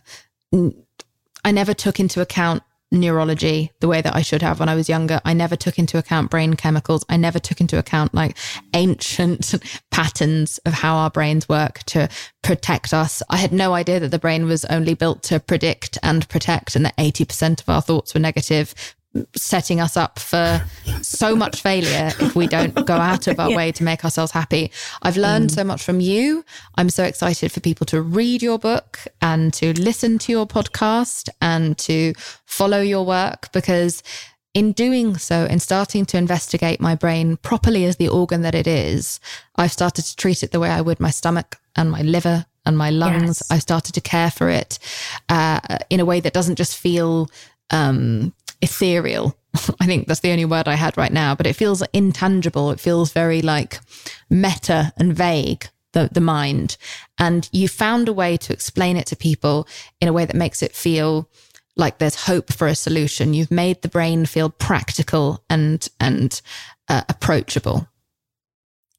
[1.44, 2.62] I never took into account
[2.92, 5.20] neurology the way that I should have when I was younger.
[5.24, 7.04] I never took into account brain chemicals.
[7.08, 8.36] I never took into account like
[8.74, 9.54] ancient
[9.90, 12.08] patterns of how our brains work to
[12.42, 13.22] protect us.
[13.28, 16.84] I had no idea that the brain was only built to predict and protect and
[16.84, 18.74] that 80% of our thoughts were negative
[19.34, 20.62] setting us up for
[21.02, 23.56] so much failure if we don't go out of our yeah.
[23.56, 24.70] way to make ourselves happy.
[25.02, 25.54] I've learned mm.
[25.54, 26.44] so much from you.
[26.76, 31.28] I'm so excited for people to read your book and to listen to your podcast
[31.40, 32.14] and to
[32.44, 34.02] follow your work because
[34.54, 38.66] in doing so, in starting to investigate my brain properly as the organ that it
[38.66, 39.20] is,
[39.56, 42.76] I've started to treat it the way I would my stomach and my liver and
[42.76, 43.42] my lungs.
[43.42, 43.50] Yes.
[43.50, 44.78] I started to care for it
[45.28, 45.60] uh,
[45.90, 47.30] in a way that doesn't just feel
[47.70, 49.36] um, ethereal.
[49.80, 52.70] I think that's the only word I had right now, but it feels intangible.
[52.70, 53.80] It feels very like
[54.30, 56.76] meta and vague, the, the mind.
[57.18, 59.66] And you found a way to explain it to people
[60.00, 61.30] in a way that makes it feel
[61.76, 63.34] like there's hope for a solution.
[63.34, 66.40] You've made the brain feel practical and, and
[66.88, 67.86] uh, approachable.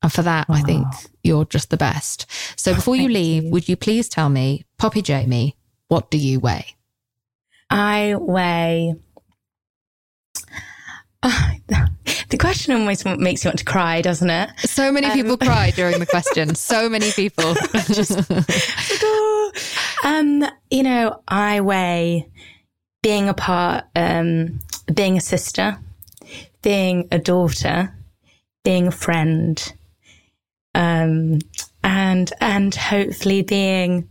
[0.04, 0.56] And for that, wow.
[0.56, 0.86] I think
[1.24, 2.28] you're just the best.
[2.56, 3.52] So before you leave, you.
[3.52, 5.58] would you please tell me, Poppy Jamie,
[5.88, 6.76] what do you weigh?
[7.70, 8.96] I weigh
[12.30, 14.50] the question almost makes you want to cry, doesn't it?
[14.60, 16.56] So many people um, cry during the question.
[16.56, 17.54] So many people.
[17.74, 18.32] Just,
[20.04, 22.28] um, you know, I weigh
[23.04, 24.60] being a part, um,
[24.94, 25.78] being a sister,
[26.62, 27.94] being a daughter,
[28.64, 29.74] being a friend,
[30.76, 31.40] um,
[31.84, 34.10] and and hopefully being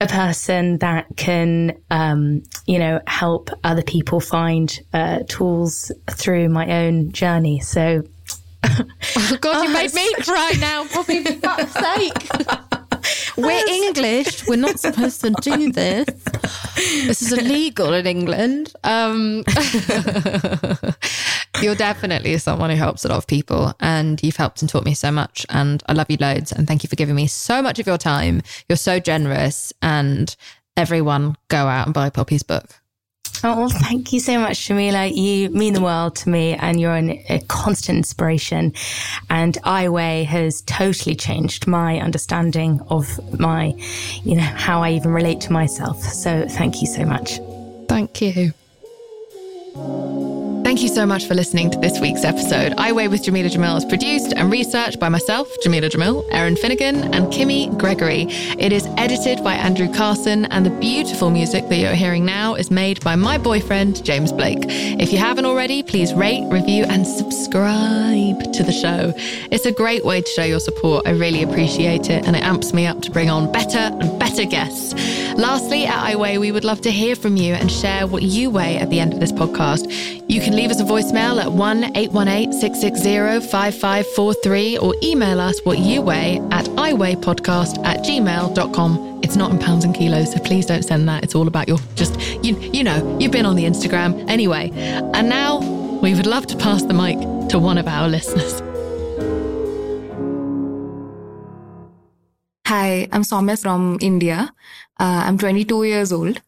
[0.00, 6.84] a person that can, um, you know, help other people find uh, tools through my
[6.84, 7.60] own journey.
[7.60, 8.02] So,
[8.64, 12.79] oh God, you made me cry now, Poppy, for fuck's sake.
[13.36, 14.46] We're English.
[14.46, 16.06] We're not supposed to do this.
[17.06, 18.72] This is illegal in England.
[18.84, 19.44] Um,
[21.62, 24.94] you're definitely someone who helps a lot of people, and you've helped and taught me
[24.94, 25.44] so much.
[25.50, 26.52] And I love you loads.
[26.52, 28.42] And thank you for giving me so much of your time.
[28.68, 29.72] You're so generous.
[29.82, 30.34] And
[30.76, 32.79] everyone, go out and buy Poppy's book.
[33.42, 35.14] Oh, well, thank you so much, Jameela.
[35.14, 38.74] You mean the world to me and you're an, a constant inspiration.
[39.30, 43.08] And I Weigh has totally changed my understanding of
[43.38, 43.74] my,
[44.24, 46.02] you know, how I even relate to myself.
[46.02, 47.38] So thank you so much.
[47.88, 48.52] Thank you.
[49.72, 52.74] Thank you so much for listening to this week's episode.
[52.76, 57.12] I Weigh with Jameela Jamil is produced and researched by myself, Jameela Jamil, Erin Finnegan,
[57.14, 58.26] and Kimmy Gregory.
[58.58, 62.70] It is edited by Andrew Carson, and the beautiful music that you're hearing now is
[62.70, 64.64] made by my boyfriend, James Blake.
[64.68, 69.12] If you haven't already, please rate, review, and subscribe to the show.
[69.50, 71.06] It's a great way to show your support.
[71.06, 74.44] I really appreciate it, and it amps me up to bring on better and better
[74.44, 74.94] guests.
[75.36, 78.50] Lastly, at I Weigh, we would love to hear from you and share what you
[78.50, 79.59] weigh at the end of this podcast.
[79.60, 85.78] You can leave us a voicemail at 1 818 660 5543 or email us what
[85.78, 89.20] you weigh at iweighpodcast at gmail.com.
[89.22, 91.24] It's not in pounds and kilos, so please don't send that.
[91.24, 94.26] It's all about your just, you, you know, you've been on the Instagram.
[94.30, 95.58] Anyway, and now
[96.00, 97.18] we would love to pass the mic
[97.50, 98.62] to one of our listeners.
[102.66, 104.54] Hi, I'm Soumya from India.
[104.98, 106.40] Uh, I'm 22 years old.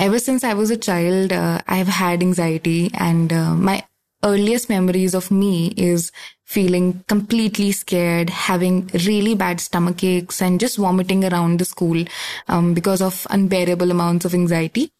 [0.00, 3.84] Ever since I was a child, uh, I've had anxiety and uh, my
[4.24, 6.10] earliest memories of me is
[6.46, 12.02] feeling completely scared, having really bad stomach aches and just vomiting around the school
[12.48, 14.90] um, because of unbearable amounts of anxiety.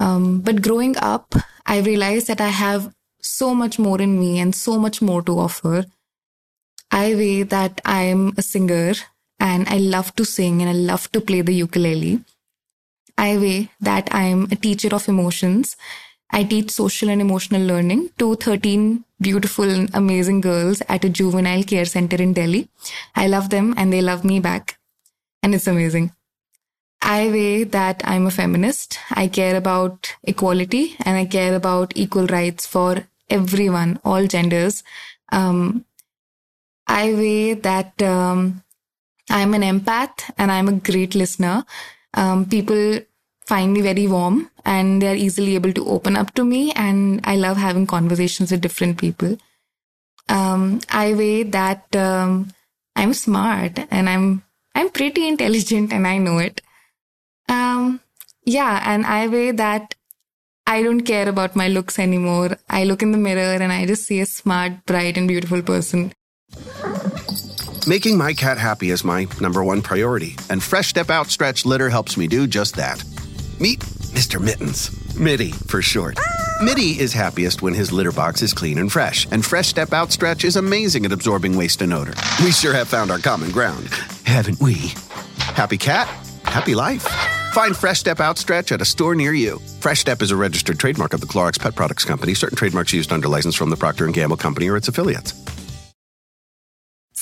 [0.00, 1.32] Um, but growing up,
[1.64, 5.38] I realized that I have so much more in me and so much more to
[5.38, 5.84] offer.
[6.90, 8.94] I weigh that I'm a singer
[9.38, 12.24] and I love to sing and I love to play the ukulele.
[13.16, 15.76] I weigh that I'm a teacher of emotions.
[16.30, 21.62] I teach social and emotional learning to 13 beautiful and amazing girls at a juvenile
[21.62, 22.68] care center in Delhi.
[23.14, 24.78] I love them and they love me back.
[25.42, 26.12] And it's amazing.
[27.00, 28.98] I weigh that I'm a feminist.
[29.10, 34.82] I care about equality and I care about equal rights for everyone, all genders.
[35.30, 35.84] Um,
[36.86, 38.62] I weigh that um,
[39.30, 41.64] I'm an empath and I'm a great listener.
[42.14, 43.00] Um, people
[43.46, 46.72] find me very warm and they're easily able to open up to me.
[46.72, 49.36] And I love having conversations with different people.
[50.28, 52.48] Um, I weigh that um,
[52.96, 54.42] I'm smart and I'm
[54.74, 56.60] I'm pretty intelligent and I know it.
[57.48, 58.00] Um,
[58.44, 59.94] yeah, and I weigh that
[60.66, 62.56] I don't care about my looks anymore.
[62.68, 66.12] I look in the mirror and I just see a smart, bright, and beautiful person.
[67.86, 72.16] Making my cat happy is my number one priority, and Fresh Step Outstretched Litter helps
[72.16, 73.04] me do just that.
[73.60, 74.40] Meet Mr.
[74.40, 76.18] Mittens, Mitty for short.
[76.62, 80.44] Mitty is happiest when his litter box is clean and fresh, and Fresh Step Outstretch
[80.44, 82.14] is amazing at absorbing waste and odor.
[82.42, 83.88] We sure have found our common ground,
[84.24, 84.94] haven't we?
[85.52, 86.08] Happy cat,
[86.44, 87.02] happy life.
[87.52, 89.58] Find Fresh Step Outstretch at a store near you.
[89.80, 92.32] Fresh Step is a registered trademark of the Clorox Pet Products Company.
[92.32, 95.34] Certain trademarks used under license from the Procter & Gamble Company or its affiliates.